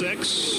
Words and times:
Six, 0.00 0.49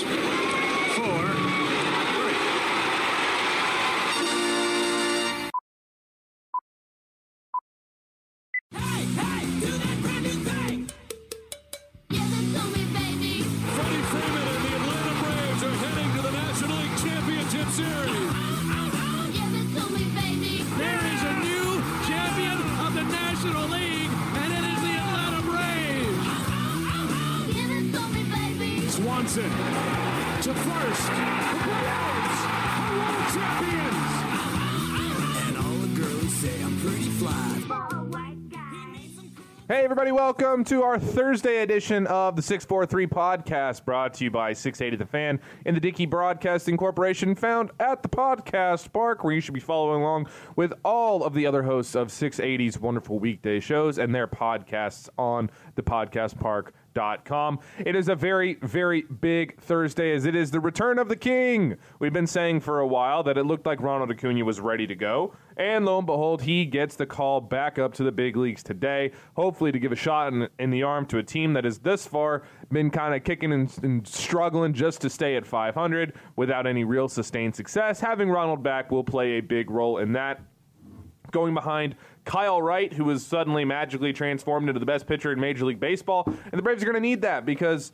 Braves. 29.22 29.34
Swanson 29.34 29.52
to 30.42 30.54
first. 30.54 31.08
The 31.08 31.14
Braves 31.64 32.42
are 32.48 32.92
world 32.98 33.28
champions. 33.34 34.12
And 35.48 35.58
all 35.58 35.78
the 35.78 36.00
girls 36.00 36.34
say 36.34 36.64
I'm 36.64 36.80
pretty 36.80 37.10
fly. 37.12 37.52
Hey, 39.68 39.86
everybody, 39.86 40.12
welcome 40.12 40.66
to 40.66 40.84
our 40.84 41.00
Thursday 41.00 41.62
edition 41.62 42.06
of 42.08 42.36
the 42.36 42.42
643 42.42 43.08
podcast 43.08 43.86
brought 43.86 44.14
to 44.16 44.26
you 44.26 44.32
by 44.32 44.52
680 44.52 44.98
The 44.98 45.10
Fan 45.10 45.40
and 45.66 45.74
the 45.74 45.80
Dickey 45.80 46.06
Broadcasting 46.06 46.76
Corporation, 46.76 47.36
found 47.36 47.72
at 47.80 48.04
the 48.04 48.10
podcast 48.10 48.92
park, 48.92 49.24
where 49.24 49.34
you 49.34 49.40
should 49.40 49.54
be 49.54 49.62
following 49.62 50.02
along 50.02 50.28
with 50.58 50.74
all 50.84 51.24
of 51.24 51.34
the 51.34 51.46
other 51.46 51.64
hosts 51.64 51.96
of 51.96 52.10
680's 52.10 52.80
wonderful 52.80 53.18
weekday 53.18 53.62
shows 53.62 53.98
and 53.98 54.14
their 54.14 54.28
podcasts 54.28 55.08
on 55.18 55.50
the 55.76 55.84
podcast 55.84 56.38
park. 56.38 56.74
Com. 56.94 57.60
It 57.80 57.96
is 57.96 58.10
a 58.10 58.16
very, 58.16 58.56
very 58.56 59.04
big 59.04 59.60
Thursday 59.62 60.14
as 60.14 60.26
it 60.26 60.36
is 60.36 60.52
the 60.52 60.60
return 60.60 61.00
of 61.00 61.08
the 61.08 61.16
king. 61.16 61.78
We've 62.00 62.12
been 62.12 62.28
saying 62.28 62.60
for 62.62 62.80
a 62.80 62.88
while 62.88 63.24
that 63.24 63.38
it 63.38 63.46
looked 63.46 63.66
like 63.66 63.82
Ronald 63.82 64.12
Acuna 64.12 64.44
was 64.44 64.60
ready 64.60 64.86
to 64.88 64.96
go. 64.96 65.34
And 65.56 65.86
lo 65.86 65.98
and 66.00 66.06
behold, 66.08 66.42
he 66.42 66.66
gets 66.66 66.96
the 66.96 67.06
call 67.06 67.40
back 67.40 67.80
up 67.80 67.94
to 67.94 68.04
the 68.04 68.12
big 68.12 68.36
leagues 68.36 68.64
today, 68.64 69.12
hopefully 69.36 69.72
to 69.72 69.80
give 69.80 69.92
a 69.92 69.96
shot 69.96 70.34
in, 70.34 70.50
in 70.60 70.70
the 70.70 70.84
arm 70.84 71.06
to 71.08 71.18
a 71.18 71.24
team 71.24 71.54
that 71.54 71.64
has 71.64 71.80
thus 71.80 72.06
far 72.06 72.44
been 72.72 72.90
kind 72.90 73.16
of 73.16 73.24
kicking 73.24 73.54
and, 73.54 73.74
and 73.84 74.08
struggling 74.08 74.74
just 74.74 75.02
to 75.02 75.10
stay 75.10 75.36
at 75.36 75.46
500 75.46 76.14
without 76.36 76.68
any 76.68 76.84
real 76.84 77.08
sustained 77.08 77.56
success. 77.56 78.00
Having 78.00 78.30
Ronald 78.30 78.64
back 78.64 78.92
will 78.92 79.04
play 79.04 79.38
a 79.38 79.42
big 79.42 79.70
role 79.70 79.98
in 80.00 80.14
that 80.14 80.42
going 81.32 81.54
behind 81.54 81.96
Kyle 82.26 82.62
Wright, 82.62 82.94
who 82.94 83.06
was 83.06 83.26
suddenly 83.26 83.66
magically 83.66 84.14
transformed 84.14 84.70
into 84.70 84.80
the 84.80 84.86
best 84.86 85.08
pitcher 85.08 85.32
in 85.32 85.40
Major 85.40 85.66
League 85.66 85.80
Baseball. 85.80 86.24
And 86.28 86.54
the 86.54 86.62
Braves 86.62 86.84
are 86.84 86.86
going 86.86 86.96
to 86.96 87.02
need 87.02 87.22
that 87.22 87.46
because 87.46 87.92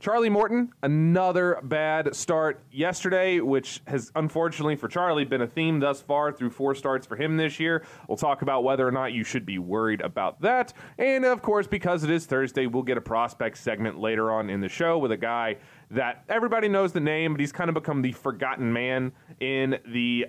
Charlie 0.00 0.30
Morton, 0.30 0.72
another 0.82 1.60
bad 1.62 2.16
start 2.16 2.62
yesterday, 2.72 3.38
which 3.40 3.82
has 3.86 4.10
unfortunately 4.16 4.74
for 4.74 4.88
Charlie 4.88 5.26
been 5.26 5.42
a 5.42 5.46
theme 5.46 5.78
thus 5.78 6.00
far 6.00 6.32
through 6.32 6.48
four 6.48 6.74
starts 6.74 7.06
for 7.06 7.16
him 7.16 7.36
this 7.36 7.60
year. 7.60 7.84
We'll 8.08 8.16
talk 8.16 8.40
about 8.40 8.64
whether 8.64 8.88
or 8.88 8.92
not 8.92 9.12
you 9.12 9.24
should 9.24 9.44
be 9.44 9.58
worried 9.58 10.00
about 10.00 10.40
that. 10.40 10.72
And 10.96 11.26
of 11.26 11.42
course, 11.42 11.66
because 11.66 12.02
it 12.02 12.08
is 12.08 12.24
Thursday, 12.24 12.66
we'll 12.66 12.82
get 12.82 12.96
a 12.96 13.02
prospect 13.02 13.58
segment 13.58 14.00
later 14.00 14.32
on 14.32 14.48
in 14.48 14.62
the 14.62 14.70
show 14.70 14.96
with 14.96 15.12
a 15.12 15.18
guy 15.18 15.58
that 15.90 16.24
everybody 16.30 16.66
knows 16.66 16.92
the 16.92 17.00
name, 17.00 17.34
but 17.34 17.40
he's 17.40 17.52
kind 17.52 17.68
of 17.68 17.74
become 17.74 18.00
the 18.00 18.12
forgotten 18.12 18.72
man 18.72 19.12
in 19.40 19.78
the 19.86 20.28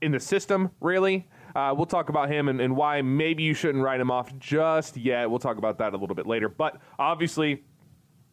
in 0.00 0.12
the 0.12 0.20
system, 0.20 0.70
really. 0.80 1.26
Uh, 1.54 1.74
we'll 1.76 1.86
talk 1.86 2.08
about 2.08 2.30
him 2.30 2.48
and, 2.48 2.60
and 2.60 2.76
why 2.76 3.02
maybe 3.02 3.42
you 3.42 3.54
shouldn't 3.54 3.82
write 3.82 4.00
him 4.00 4.10
off 4.10 4.36
just 4.38 4.96
yet. 4.96 5.30
We'll 5.30 5.38
talk 5.38 5.58
about 5.58 5.78
that 5.78 5.94
a 5.94 5.96
little 5.96 6.16
bit 6.16 6.26
later. 6.26 6.48
But 6.48 6.80
obviously, 6.98 7.64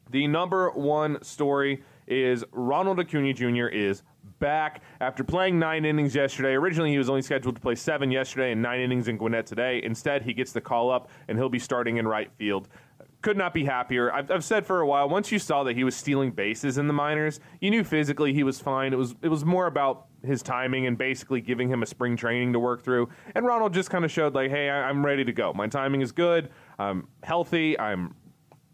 the 0.10 0.28
number 0.28 0.70
one 0.72 1.24
story 1.24 1.84
is 2.08 2.44
Ronald 2.52 3.00
Acuna 3.00 3.34
Jr. 3.34 3.68
is 3.68 4.04
back 4.40 4.82
after 5.02 5.24
playing 5.24 5.58
nine 5.58 5.86
innings 5.86 6.14
yesterday. 6.14 6.54
Originally, 6.54 6.92
he 6.92 6.98
was 6.98 7.10
only 7.10 7.22
scheduled 7.22 7.56
to 7.56 7.62
play 7.62 7.76
seven 7.76 8.12
yesterday 8.12 8.52
and 8.52 8.62
nine 8.62 8.80
innings 8.80 9.08
in 9.08 9.18
Gwinnett 9.18 9.46
today. 9.46 9.82
Instead, 9.84 10.22
he 10.22 10.34
gets 10.34 10.52
the 10.52 10.62
call 10.62 10.92
up 10.92 11.10
and 11.28 11.38
he'll 11.38 11.50
be 11.50 11.60
starting 11.60 11.98
in 11.98 12.08
right 12.08 12.32
field. 12.38 12.68
Could 13.26 13.38
not 13.38 13.56
be 13.56 13.66
happier. 13.66 14.14
I've, 14.14 14.30
I've 14.30 14.44
said 14.44 14.68
for 14.68 14.82
a 14.82 14.86
while. 14.86 15.10
Once 15.10 15.32
you 15.32 15.40
saw 15.40 15.64
that 15.64 15.76
he 15.76 15.84
was 15.84 15.96
stealing 15.96 16.30
bases 16.30 16.78
in 16.78 16.86
the 16.86 16.94
minors, 16.94 17.40
you 17.60 17.72
knew 17.72 17.84
physically 17.84 18.34
he 18.34 18.44
was 18.44 18.60
fine. 18.60 18.94
It 18.94 18.98
was 18.98 19.16
it 19.24 19.30
was 19.30 19.44
more 19.44 19.66
about 19.66 20.06
his 20.24 20.44
timing 20.44 20.86
and 20.86 20.96
basically 20.96 21.42
giving 21.42 21.68
him 21.68 21.82
a 21.82 21.88
spring 21.88 22.16
training 22.16 22.54
to 22.54 22.60
work 22.60 22.84
through. 22.84 23.10
And 23.34 23.44
Ronald 23.44 23.74
just 23.74 23.90
kind 23.90 24.06
of 24.06 24.12
showed 24.12 24.36
like, 24.36 24.52
hey, 24.52 24.70
I, 24.70 24.88
I'm 24.88 25.04
ready 25.04 25.26
to 25.26 25.32
go. 25.34 25.52
My 25.54 25.66
timing 25.66 26.02
is 26.02 26.12
good. 26.12 26.52
I'm 26.78 27.08
healthy. 27.24 27.80
I'm 27.80 28.14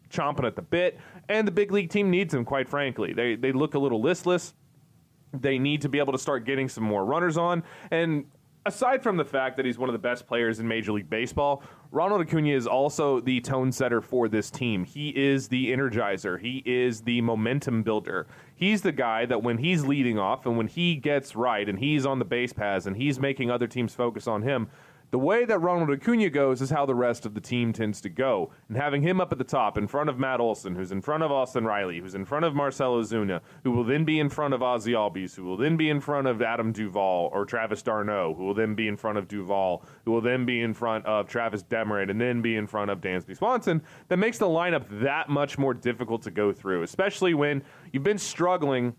chomping 0.09 0.43
at 0.43 0.57
the 0.57 0.61
bit, 0.61 0.99
and 1.29 1.47
the 1.47 1.51
big 1.51 1.71
league 1.71 1.89
team 1.89 2.09
needs 2.09 2.33
him. 2.33 2.43
Quite 2.43 2.67
frankly, 2.67 3.13
they 3.13 3.35
they 3.35 3.53
look 3.53 3.75
a 3.75 3.79
little 3.79 4.01
listless. 4.01 4.53
They 5.33 5.59
need 5.59 5.79
to 5.83 5.87
be 5.87 5.97
able 5.97 6.11
to 6.11 6.19
start 6.19 6.43
getting 6.43 6.67
some 6.67 6.83
more 6.83 7.05
runners 7.05 7.37
on. 7.37 7.63
And 7.89 8.25
aside 8.65 9.01
from 9.01 9.17
the 9.17 9.25
fact 9.25 9.57
that 9.57 9.65
he's 9.65 9.77
one 9.77 9.89
of 9.89 9.93
the 9.93 9.99
best 9.99 10.27
players 10.27 10.59
in 10.59 10.67
Major 10.67 10.91
League 10.91 11.09
Baseball, 11.09 11.63
Ronald 11.91 12.21
Acuna 12.21 12.49
is 12.49 12.67
also 12.67 13.19
the 13.19 13.41
tone 13.41 13.71
setter 13.71 14.01
for 14.01 14.29
this 14.29 14.49
team. 14.49 14.85
He 14.85 15.09
is 15.09 15.47
the 15.47 15.71
energizer. 15.71 16.39
He 16.39 16.63
is 16.65 17.01
the 17.01 17.21
momentum 17.21 17.83
builder. 17.83 18.27
He's 18.55 18.81
the 18.81 18.91
guy 18.91 19.25
that 19.25 19.43
when 19.43 19.57
he's 19.57 19.85
leading 19.85 20.19
off 20.19 20.45
and 20.45 20.57
when 20.57 20.67
he 20.67 20.95
gets 20.95 21.35
right 21.35 21.67
and 21.67 21.79
he's 21.79 22.05
on 22.05 22.19
the 22.19 22.25
base 22.25 22.53
paths 22.53 22.85
and 22.85 22.95
he's 22.95 23.19
making 23.19 23.49
other 23.51 23.67
teams 23.67 23.93
focus 23.93 24.27
on 24.27 24.41
him, 24.41 24.69
the 25.11 25.19
way 25.19 25.43
that 25.43 25.59
Ronald 25.59 25.91
Acuna 25.91 26.29
goes 26.29 26.61
is 26.61 26.69
how 26.69 26.85
the 26.85 26.95
rest 26.95 27.25
of 27.25 27.33
the 27.33 27.41
team 27.41 27.73
tends 27.73 27.99
to 28.01 28.09
go. 28.09 28.51
And 28.69 28.77
having 28.77 29.01
him 29.01 29.19
up 29.19 29.33
at 29.33 29.37
the 29.37 29.43
top 29.43 29.77
in 29.77 29.87
front 29.87 30.09
of 30.09 30.17
Matt 30.17 30.39
Olson, 30.39 30.73
who's 30.73 30.93
in 30.93 31.01
front 31.01 31.21
of 31.21 31.31
Austin 31.31 31.65
Riley, 31.65 31.99
who's 31.99 32.15
in 32.15 32.23
front 32.23 32.45
of 32.45 32.55
Marcell 32.55 32.95
Ozuna, 32.95 33.41
who 33.65 33.71
will 33.71 33.83
then 33.83 34.05
be 34.05 34.19
in 34.19 34.29
front 34.29 34.53
of 34.53 34.61
Ozzy 34.61 34.93
Albies, 34.93 35.35
who 35.35 35.43
will 35.43 35.57
then 35.57 35.75
be 35.75 35.89
in 35.89 35.99
front 35.99 36.27
of 36.27 36.41
Adam 36.41 36.71
Duvall 36.71 37.29
or 37.33 37.45
Travis 37.45 37.81
d'Arnaud, 37.81 38.35
who 38.35 38.45
will 38.45 38.53
then 38.53 38.73
be 38.73 38.87
in 38.87 38.95
front 38.95 39.17
of 39.17 39.27
Duvall, 39.27 39.83
who 40.05 40.11
will 40.11 40.21
then 40.21 40.45
be 40.45 40.61
in 40.61 40.73
front 40.73 41.05
of 41.05 41.27
Travis 41.27 41.61
Demeritte, 41.63 42.09
and 42.09 42.19
then 42.19 42.41
be 42.41 42.55
in 42.55 42.65
front 42.65 42.89
of 42.89 43.01
Dansby 43.01 43.35
Swanson, 43.35 43.83
that 44.07 44.17
makes 44.17 44.37
the 44.37 44.45
lineup 44.47 44.85
that 45.01 45.27
much 45.27 45.57
more 45.57 45.73
difficult 45.73 46.21
to 46.21 46.31
go 46.31 46.53
through, 46.53 46.83
especially 46.83 47.33
when 47.33 47.61
you've 47.91 48.03
been 48.03 48.17
struggling 48.17 48.95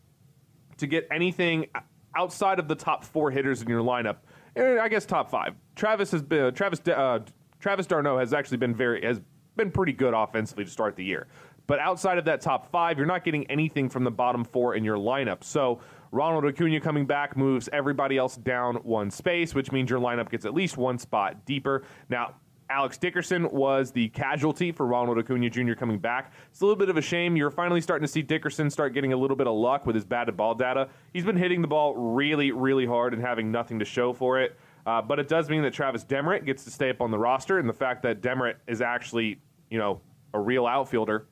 to 0.77 0.87
get 0.87 1.09
anything 1.11 1.67
outside 2.15 2.59
of 2.59 2.69
the 2.69 2.75
top 2.75 3.03
four 3.03 3.31
hitters 3.31 3.63
in 3.63 3.69
your 3.69 3.83
lineup. 3.83 4.17
I 4.55 4.89
guess 4.89 5.07
top 5.07 5.31
five. 5.31 5.55
Travis 5.75 6.11
has 6.11 6.23
been 6.23 6.53
Travis 6.55 6.81
uh, 6.89 7.21
Travis 7.61 7.87
d'Arnaud 7.87 8.19
has 8.19 8.33
actually 8.33 8.59
been 8.59 8.75
very 8.75 9.03
has 9.05 9.21
been 9.57 9.71
pretty 9.71 9.93
good 9.93 10.15
offensively 10.15 10.65
to 10.65 10.71
start 10.71 10.97
the 10.97 11.05
year. 11.05 11.27
But 11.67 11.79
outside 11.79 12.19
of 12.19 12.25
that 12.25 12.41
top 12.41 12.71
five, 12.71 12.99
you're 12.99 13.07
not 13.07 13.25
getting 13.25 13.49
anything 13.51 13.89
from 13.89 14.05
the 14.05 14.11
bottom 14.11 14.45
four 14.45 14.75
in 14.75 14.85
your 14.85 14.97
lineup. 14.97 15.45
So 15.45 15.81
Ronald 16.11 16.45
Acuna 16.45 16.81
coming 16.81 17.07
back 17.07 17.37
moves 17.37 17.69
everybody 17.73 18.19
else 18.19 18.37
down 18.37 18.77
one 18.77 19.11
space, 19.11 19.55
which 19.55 19.71
means 19.71 19.89
your 19.89 20.01
lineup 20.01 20.29
gets 20.29 20.45
at 20.45 20.55
least 20.55 20.77
one 20.77 20.99
spot 20.99 21.47
deeper. 21.47 21.85
Now, 22.09 22.35
Alex 22.69 22.97
Dickerson 22.97 23.51
was 23.51 23.93
the 23.93 24.09
casualty 24.09 24.73
for 24.73 24.87
Ronald 24.87 25.19
Acuna 25.19 25.51
Jr. 25.51 25.75
coming 25.75 25.99
back. 25.99 26.33
It's 26.51 26.63
a 26.63 26.65
little 26.65 26.79
bit 26.79 26.89
of 26.89 26.97
a 26.97 27.03
shame. 27.03 27.37
You're 27.37 27.51
finally 27.51 27.83
starting 27.83 28.07
to 28.07 28.11
see 28.11 28.23
Dickerson 28.23 28.71
start 28.71 28.95
getting 28.95 29.13
a 29.13 29.17
little 29.17 29.37
bit 29.37 29.47
of 29.47 29.55
luck 29.55 29.85
with 29.85 29.95
his 29.95 30.05
batted 30.05 30.37
ball 30.37 30.55
data. 30.55 30.89
He's 31.13 31.25
been 31.25 31.37
hitting 31.37 31.61
the 31.61 31.69
ball 31.69 31.95
really, 31.95 32.51
really 32.51 32.87
hard 32.87 33.13
and 33.13 33.23
having 33.23 33.53
nothing 33.53 33.79
to 33.79 33.85
show 33.85 34.15
for 34.15 34.41
it. 34.41 34.59
Uh, 34.87 35.01
but 35.01 35.19
it 35.19 35.29
does 35.29 35.49
mean 35.49 35.63
that 35.63 35.73
Travis 35.73 36.05
Demeritte 36.05 36.45
gets 36.45 36.65
to 36.65 36.71
stay 36.71 36.91
up 36.91 37.01
on 37.01 37.11
the 37.11 37.19
roster, 37.19 37.59
and 37.59 37.69
the 37.69 37.75
fact 37.75 38.03
that 38.03 38.21
Demeritte 38.21 38.57
is 38.67 38.81
actually, 38.81 39.41
you 39.71 39.79
know, 39.79 40.01
a 40.35 40.41
real 40.41 40.67
outfielder, 40.67 41.27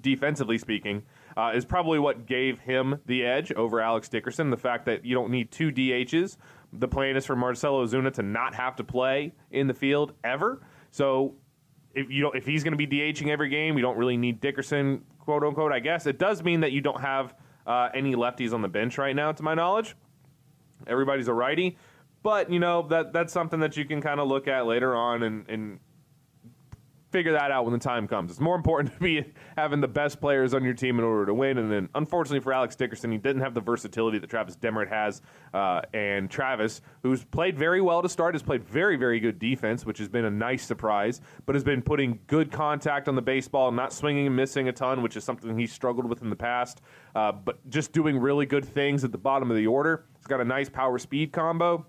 defensively 0.00 0.58
speaking, 0.58 1.02
uh, 1.36 1.52
is 1.54 1.64
probably 1.64 1.98
what 1.98 2.26
gave 2.26 2.60
him 2.60 3.00
the 3.06 3.24
edge 3.24 3.52
over 3.52 3.80
Alex 3.80 4.08
Dickerson. 4.08 4.50
The 4.50 4.56
fact 4.56 4.86
that 4.86 5.04
you 5.04 5.14
don't 5.14 5.30
need 5.30 5.50
two 5.50 5.72
DHs. 5.72 6.36
The 6.72 6.88
plan 6.88 7.16
is 7.16 7.24
for 7.24 7.34
Marcell 7.34 7.84
Ozuna 7.84 8.12
to 8.14 8.22
not 8.22 8.54
have 8.54 8.76
to 8.76 8.84
play 8.84 9.32
in 9.50 9.66
the 9.66 9.74
field 9.74 10.12
ever. 10.22 10.60
So 10.90 11.34
if 11.94 12.10
you 12.10 12.22
don't, 12.22 12.36
if 12.36 12.46
he's 12.46 12.62
going 12.62 12.76
to 12.76 12.86
be 12.86 12.86
DHing 12.86 13.28
every 13.28 13.48
game, 13.48 13.74
we 13.74 13.82
don't 13.82 13.96
really 13.96 14.16
need 14.16 14.40
Dickerson, 14.40 15.04
quote 15.18 15.42
unquote. 15.42 15.72
I 15.72 15.80
guess 15.80 16.06
it 16.06 16.18
does 16.18 16.42
mean 16.42 16.60
that 16.60 16.72
you 16.72 16.80
don't 16.80 17.00
have 17.00 17.34
uh, 17.66 17.88
any 17.94 18.14
lefties 18.14 18.52
on 18.52 18.62
the 18.62 18.68
bench 18.68 18.98
right 18.98 19.16
now, 19.16 19.32
to 19.32 19.42
my 19.42 19.54
knowledge. 19.54 19.96
Everybody's 20.86 21.28
a 21.28 21.34
righty, 21.34 21.76
but 22.22 22.50
you 22.50 22.58
know 22.58 22.86
that 22.88 23.12
that's 23.12 23.32
something 23.32 23.60
that 23.60 23.76
you 23.76 23.84
can 23.84 24.00
kind 24.00 24.20
of 24.20 24.28
look 24.28 24.48
at 24.48 24.66
later 24.66 24.94
on 24.94 25.22
and, 25.22 25.48
and 25.48 25.80
figure 27.10 27.32
that 27.32 27.50
out 27.50 27.64
when 27.64 27.72
the 27.72 27.78
time 27.78 28.06
comes. 28.06 28.30
It's 28.30 28.40
more 28.40 28.56
important 28.56 28.94
to 28.98 29.00
be 29.00 29.24
having 29.56 29.80
the 29.80 29.88
best 29.88 30.20
players 30.20 30.54
on 30.54 30.64
your 30.64 30.74
team 30.74 30.98
in 30.98 31.04
order 31.04 31.26
to 31.26 31.34
win. 31.34 31.58
And 31.58 31.70
then, 31.70 31.88
unfortunately 31.94 32.40
for 32.40 32.52
Alex 32.52 32.76
Dickerson, 32.76 33.10
he 33.10 33.18
didn't 33.18 33.42
have 33.42 33.54
the 33.54 33.60
versatility 33.60 34.18
that 34.18 34.28
Travis 34.28 34.56
Demeritte 34.56 34.88
has. 34.88 35.22
Uh, 35.54 35.80
and 35.94 36.30
Travis, 36.30 36.80
who's 37.02 37.24
played 37.24 37.58
very 37.58 37.80
well 37.80 38.02
to 38.02 38.08
start, 38.08 38.34
has 38.34 38.42
played 38.42 38.64
very, 38.64 38.96
very 38.96 39.20
good 39.20 39.38
defense, 39.38 39.86
which 39.86 39.98
has 39.98 40.08
been 40.08 40.24
a 40.24 40.30
nice 40.30 40.64
surprise, 40.64 41.20
but 41.46 41.54
has 41.54 41.64
been 41.64 41.82
putting 41.82 42.18
good 42.26 42.52
contact 42.52 43.08
on 43.08 43.14
the 43.14 43.22
baseball, 43.22 43.72
not 43.72 43.92
swinging 43.92 44.26
and 44.26 44.36
missing 44.36 44.68
a 44.68 44.72
ton, 44.72 45.02
which 45.02 45.16
is 45.16 45.24
something 45.24 45.58
he's 45.58 45.72
struggled 45.72 46.06
with 46.06 46.22
in 46.22 46.30
the 46.30 46.36
past. 46.36 46.82
Uh, 47.14 47.32
but 47.32 47.68
just 47.70 47.92
doing 47.92 48.18
really 48.18 48.46
good 48.46 48.64
things 48.64 49.04
at 49.04 49.12
the 49.12 49.18
bottom 49.18 49.50
of 49.50 49.56
the 49.56 49.66
order. 49.66 50.04
He's 50.16 50.26
got 50.26 50.40
a 50.40 50.44
nice 50.44 50.68
power 50.68 50.98
speed 50.98 51.32
combo 51.32 51.86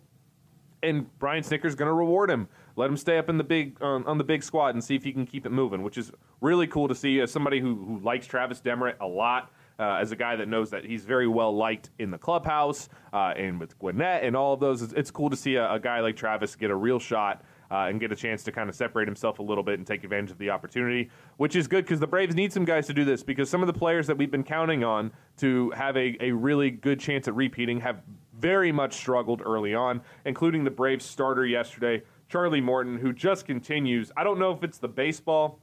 and 0.83 1.07
Brian 1.19 1.43
Snitker's 1.43 1.75
going 1.75 1.87
to 1.87 1.93
reward 1.93 2.29
him. 2.29 2.47
Let 2.75 2.89
him 2.89 2.97
stay 2.97 3.17
up 3.17 3.29
in 3.29 3.37
the 3.37 3.43
big 3.43 3.81
on, 3.81 4.05
on, 4.05 4.17
the 4.17 4.23
big 4.23 4.43
squad 4.43 4.75
and 4.75 4.83
see 4.83 4.95
if 4.95 5.03
he 5.03 5.11
can 5.11 5.25
keep 5.25 5.45
it 5.45 5.51
moving, 5.51 5.83
which 5.83 5.97
is 5.97 6.11
really 6.41 6.67
cool 6.67 6.87
to 6.87 6.95
see 6.95 7.19
as 7.19 7.31
somebody 7.31 7.59
who, 7.59 7.75
who 7.75 7.99
likes 7.99 8.25
Travis 8.25 8.61
Demeritte 8.61 8.99
a 9.01 9.07
lot. 9.07 9.51
Uh, 9.77 9.97
as 10.01 10.11
a 10.11 10.15
guy 10.17 10.35
that 10.35 10.49
knows 10.49 10.69
that 10.69 10.83
he's 10.83 11.05
very 11.05 11.25
well 11.25 11.55
liked 11.55 11.89
in 11.99 12.11
the 12.11 12.17
clubhouse 12.17 12.89
uh, 13.13 13.33
and 13.37 13.57
with 13.57 13.79
Gwinnett 13.79 14.25
and 14.25 14.35
all 14.35 14.53
of 14.53 14.59
those, 14.59 14.81
it's, 14.81 14.91
it's 14.91 15.09
cool 15.09 15.29
to 15.29 15.37
see 15.37 15.55
a, 15.55 15.71
a, 15.71 15.79
guy 15.79 16.01
like 16.01 16.17
Travis 16.17 16.53
get 16.53 16.69
a 16.69 16.75
real 16.75 16.99
shot 16.99 17.45
uh, 17.71 17.87
and 17.87 17.97
get 17.97 18.11
a 18.11 18.15
chance 18.15 18.43
to 18.43 18.51
kind 18.51 18.69
of 18.69 18.75
separate 18.75 19.07
himself 19.07 19.39
a 19.39 19.41
little 19.41 19.63
bit 19.63 19.77
and 19.77 19.87
take 19.87 20.03
advantage 20.03 20.31
of 20.31 20.37
the 20.37 20.49
opportunity, 20.49 21.09
which 21.37 21.55
is 21.55 21.65
good 21.65 21.85
because 21.85 22.01
the 22.01 22.07
Braves 22.07 22.35
need 22.35 22.51
some 22.51 22.65
guys 22.65 22.87
to 22.87 22.93
do 22.93 23.05
this 23.05 23.23
because 23.23 23.49
some 23.49 23.61
of 23.61 23.67
the 23.67 23.73
players 23.73 24.05
that 24.07 24.17
we've 24.17 24.31
been 24.31 24.43
counting 24.43 24.83
on 24.83 25.13
to 25.37 25.69
have 25.71 25.95
a, 25.95 26.17
a 26.19 26.31
really 26.31 26.71
good 26.71 26.99
chance 26.99 27.29
at 27.29 27.35
repeating 27.35 27.79
have 27.79 28.01
very 28.39 28.71
much 28.71 28.93
struggled 28.93 29.41
early 29.45 29.75
on, 29.75 30.01
including 30.25 30.63
the 30.63 30.71
Braves 30.71 31.05
starter 31.05 31.45
yesterday, 31.45 32.01
Charlie 32.29 32.61
Morton, 32.61 32.97
who 32.97 33.13
just 33.13 33.45
continues. 33.45 34.11
I 34.15 34.23
don't 34.23 34.39
know 34.39 34.51
if 34.51 34.63
it's 34.63 34.77
the 34.77 34.87
baseball, 34.87 35.59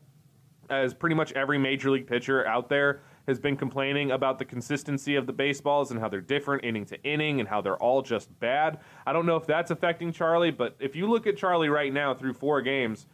as 0.69 0.95
pretty 0.95 1.15
much 1.15 1.33
every 1.33 1.59
major 1.59 1.91
league 1.91 2.07
pitcher 2.07 2.47
out 2.47 2.69
there 2.69 3.01
has 3.27 3.39
been 3.41 3.57
complaining 3.57 4.13
about 4.13 4.39
the 4.39 4.45
consistency 4.45 5.17
of 5.17 5.27
the 5.27 5.33
baseballs 5.33 5.91
and 5.91 5.99
how 5.99 6.09
they're 6.09 6.21
different 6.21 6.65
inning 6.65 6.85
to 6.87 7.03
inning 7.03 7.41
and 7.41 7.49
how 7.49 7.61
they're 7.61 7.77
all 7.77 8.03
just 8.03 8.37
bad. 8.39 8.79
I 9.07 9.13
don't 9.13 9.27
know 9.27 9.37
if 9.37 9.47
that's 9.47 9.71
affecting 9.71 10.13
Charlie, 10.13 10.53
but 10.53 10.77
if 10.79 10.95
you 10.95 11.09
look 11.09 11.27
at 11.27 11.37
Charlie 11.37 11.69
right 11.69 11.93
now 11.93 12.15
through 12.15 12.35
four 12.35 12.63
games, 12.63 13.07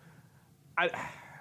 I. 0.76 0.90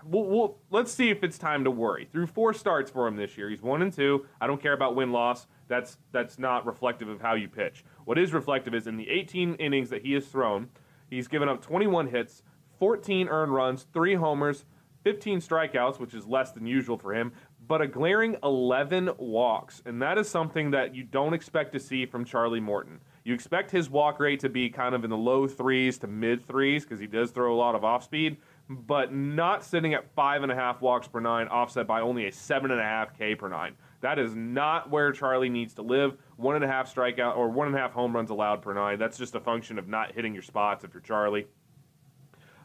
We'll, 0.04 0.58
let's 0.72 0.92
see 0.92 1.12
if 1.12 1.24
it's 1.24 1.38
time 1.38 1.64
to 1.64 1.70
worry. 1.70 2.10
Through 2.12 2.26
four 2.26 2.56
starts 2.56 2.90
for 2.90 3.06
him 3.06 3.16
this 3.16 3.38
year, 3.38 3.52
he's 3.52 3.62
one 3.62 3.84
and 3.84 3.94
two. 3.94 4.26
I 4.42 4.48
don't 4.48 4.60
care 4.60 4.74
about 4.74 4.96
win 4.96 5.12
loss. 5.12 5.46
That's 5.68 6.00
that's 6.12 6.40
not 6.40 6.66
reflective 6.66 7.08
of 7.08 7.22
how 7.22 7.36
you 7.36 7.48
pitch. 7.48 7.86
What 8.06 8.18
is 8.18 8.34
reflective 8.34 8.74
is 8.74 8.88
in 8.88 8.98
the 8.98 9.10
18 9.10 9.56
innings 9.56 9.90
that 9.90 10.04
he 10.04 10.14
has 10.14 10.28
thrown, 10.28 10.70
he's 11.10 11.28
given 11.28 11.50
up 11.50 11.62
21 11.62 12.08
hits, 12.08 12.44
14 12.80 13.28
earned 13.28 13.54
runs, 13.54 13.86
three 13.94 14.16
homers, 14.16 14.66
15 15.04 15.40
strikeouts, 15.40 16.00
which 16.00 16.14
is 16.14 16.26
less 16.26 16.52
than 16.52 16.66
usual 16.66 16.98
for 16.98 17.14
him, 17.14 17.32
but 17.68 17.82
a 17.82 17.88
glaring 17.88 18.36
11 18.44 19.12
walks. 19.18 19.82
And 19.86 20.02
that 20.02 20.18
is 20.18 20.28
something 20.28 20.72
that 20.72 20.96
you 20.96 21.04
don't 21.04 21.34
expect 21.34 21.74
to 21.74 21.80
see 21.80 22.06
from 22.06 22.26
Charlie 22.26 22.60
Morton. 22.60 23.00
You 23.24 23.34
expect 23.34 23.72
his 23.72 23.90
walk 23.90 24.20
rate 24.20 24.40
to 24.42 24.50
be 24.50 24.70
kind 24.70 24.96
of 24.96 25.04
in 25.04 25.10
the 25.10 25.18
low 25.18 25.48
threes 25.48 25.98
to 26.00 26.08
mid 26.08 26.46
threes 26.46 26.84
because 26.84 27.00
he 27.00 27.08
does 27.08 27.32
throw 27.32 27.54
a 27.54 27.58
lot 27.58 27.76
of 27.76 27.84
off 27.84 28.04
speed, 28.04 28.38
but 28.68 29.14
not 29.14 29.64
sitting 29.64 29.94
at 29.94 30.12
five 30.16 30.44
and 30.44 30.52
a 30.52 30.56
half 30.56 30.82
walks 30.82 31.08
per 31.08 31.20
nine, 31.20 31.48
offset 31.48 31.86
by 31.88 32.02
only 32.02 32.28
a 32.28 32.32
seven 32.32 32.72
and 32.72 32.80
a 32.80 32.84
half 32.84 33.18
K 33.18 33.36
per 33.36 33.48
nine. 33.48 33.76
That 34.02 34.20
is 34.20 34.36
not 34.36 34.90
where 34.90 35.12
Charlie 35.12 35.50
needs 35.50 35.76
to 35.76 35.84
live. 35.84 36.18
One 36.36 36.56
and 36.56 36.64
a 36.64 36.68
half 36.68 36.94
strikeout 36.94 37.38
or 37.38 37.50
one 37.50 37.68
and 37.68 37.76
a 37.76 37.80
half 37.80 37.94
home 37.94 38.16
runs 38.16 38.30
allowed 38.30 38.62
per 38.62 38.74
nine. 38.74 39.00
That's 39.00 39.18
just 39.18 39.36
a 39.36 39.40
function 39.40 39.80
of 39.80 39.88
not 39.88 40.14
hitting 40.14 40.34
your 40.34 40.44
spots 40.44 40.84
if 40.84 40.94
you're 40.94 41.02
Charlie. 41.02 41.48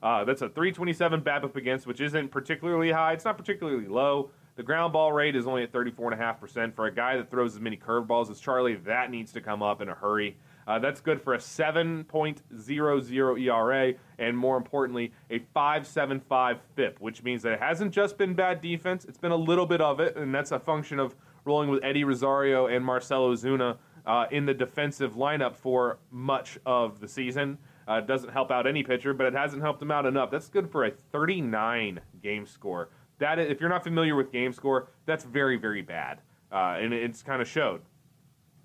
Uh, 0.02 0.24
that's 0.24 0.42
a 0.42 0.48
327 0.48 1.22
BABIP 1.22 1.56
against, 1.56 1.86
which 1.86 2.00
isn't 2.00 2.30
particularly 2.30 2.90
high. 2.90 3.12
It's 3.12 3.24
not 3.24 3.38
particularly 3.38 3.86
low. 3.86 4.30
The 4.56 4.62
ground 4.62 4.94
ball 4.94 5.12
rate 5.12 5.36
is 5.36 5.46
only 5.46 5.62
at 5.62 5.72
34.5%. 5.72 6.74
For 6.74 6.86
a 6.86 6.94
guy 6.94 7.16
that 7.16 7.30
throws 7.30 7.54
as 7.54 7.60
many 7.60 7.76
curveballs 7.76 8.30
as 8.30 8.40
Charlie, 8.40 8.76
that 8.76 9.10
needs 9.10 9.32
to 9.32 9.40
come 9.40 9.62
up 9.62 9.82
in 9.82 9.88
a 9.88 9.94
hurry. 9.94 10.36
Uh, 10.66 10.78
that's 10.78 11.00
good 11.00 11.22
for 11.22 11.34
a 11.34 11.38
7.00 11.38 13.40
ERA 13.40 13.94
and, 14.18 14.36
more 14.36 14.56
importantly, 14.56 15.12
a 15.30 15.38
5.75 15.54 16.58
FIP, 16.74 17.00
which 17.00 17.22
means 17.22 17.42
that 17.42 17.52
it 17.52 17.60
hasn't 17.60 17.92
just 17.92 18.18
been 18.18 18.34
bad 18.34 18.60
defense. 18.60 19.04
It's 19.04 19.18
been 19.18 19.30
a 19.30 19.36
little 19.36 19.66
bit 19.66 19.80
of 19.80 20.00
it, 20.00 20.16
and 20.16 20.34
that's 20.34 20.50
a 20.50 20.58
function 20.58 20.98
of 20.98 21.14
rolling 21.46 21.70
with 21.70 21.82
Eddie 21.84 22.04
Rosario 22.04 22.66
and 22.66 22.84
Marcell 22.84 23.30
Ozuna 23.30 23.78
uh, 24.04 24.26
in 24.30 24.46
the 24.46 24.54
defensive 24.54 25.14
lineup 25.14 25.54
for 25.56 25.98
much 26.10 26.58
of 26.66 27.00
the 27.00 27.08
season. 27.08 27.58
Uh, 27.88 28.00
doesn't 28.00 28.30
help 28.30 28.50
out 28.50 28.66
any 28.66 28.82
pitcher, 28.82 29.14
but 29.14 29.26
it 29.26 29.32
hasn't 29.32 29.62
helped 29.62 29.80
him 29.80 29.90
out 29.90 30.06
enough. 30.06 30.30
That's 30.30 30.48
good 30.48 30.70
for 30.70 30.84
a 30.84 30.90
39 30.90 32.00
game 32.22 32.46
score. 32.46 32.90
That, 33.18 33.38
if 33.38 33.60
you're 33.60 33.70
not 33.70 33.84
familiar 33.84 34.16
with 34.16 34.32
game 34.32 34.52
score, 34.52 34.88
that's 35.06 35.24
very, 35.24 35.56
very 35.56 35.82
bad, 35.82 36.20
uh, 36.52 36.76
and 36.78 36.92
it's 36.92 37.22
kind 37.22 37.40
of 37.40 37.48
showed. 37.48 37.80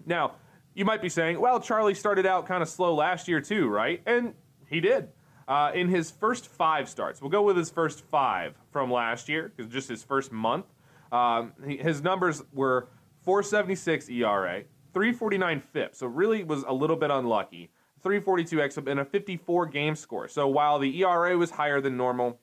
Now, 0.06 0.33
you 0.74 0.86
might 0.86 1.01
be 1.01 1.10
saying, 1.10 1.39
well, 1.39 1.60
Charlie 1.60 1.94
started 1.94 2.25
out 2.25 2.48
kind 2.48 2.62
of 2.62 2.68
slow 2.68 2.94
last 2.95 3.28
year 3.28 3.42
too, 3.42 3.69
right? 3.69 4.01
And 4.06 4.33
he 4.68 4.80
did. 4.80 5.10
Uh, 5.48 5.72
in 5.74 5.89
his 5.89 6.12
first 6.12 6.48
five 6.48 6.89
starts, 6.89 7.22
we'll 7.22 7.30
go 7.30 7.42
with 7.42 7.57
his 7.57 7.69
first 7.69 8.01
five 8.06 8.56
from 8.72 8.92
last 8.92 9.30
year, 9.30 9.51
because 9.56 9.72
just 9.72 9.89
his 9.89 10.04
first 10.04 10.31
month. 10.31 10.66
Um, 11.12 11.54
he, 11.66 11.78
his 11.78 12.02
numbers 12.02 12.44
were 12.54 12.90
476 13.24 14.10
ERA, 14.10 14.63
349 14.94 15.60
FIP, 15.60 15.96
so 15.96 16.08
really 16.08 16.44
was 16.44 16.63
a 16.68 16.74
little 16.74 16.96
bit 16.96 17.12
unlucky. 17.12 17.69
342 18.02 18.58
xFIP 18.58 18.90
and 18.90 19.00
a 19.00 19.06
54 19.06 19.68
game 19.68 19.96
score. 19.96 20.28
So 20.28 20.48
while 20.48 20.80
the 20.80 21.04
ERA 21.04 21.38
was 21.38 21.52
higher 21.52 21.81
than 21.81 21.98
normal, 21.98 22.40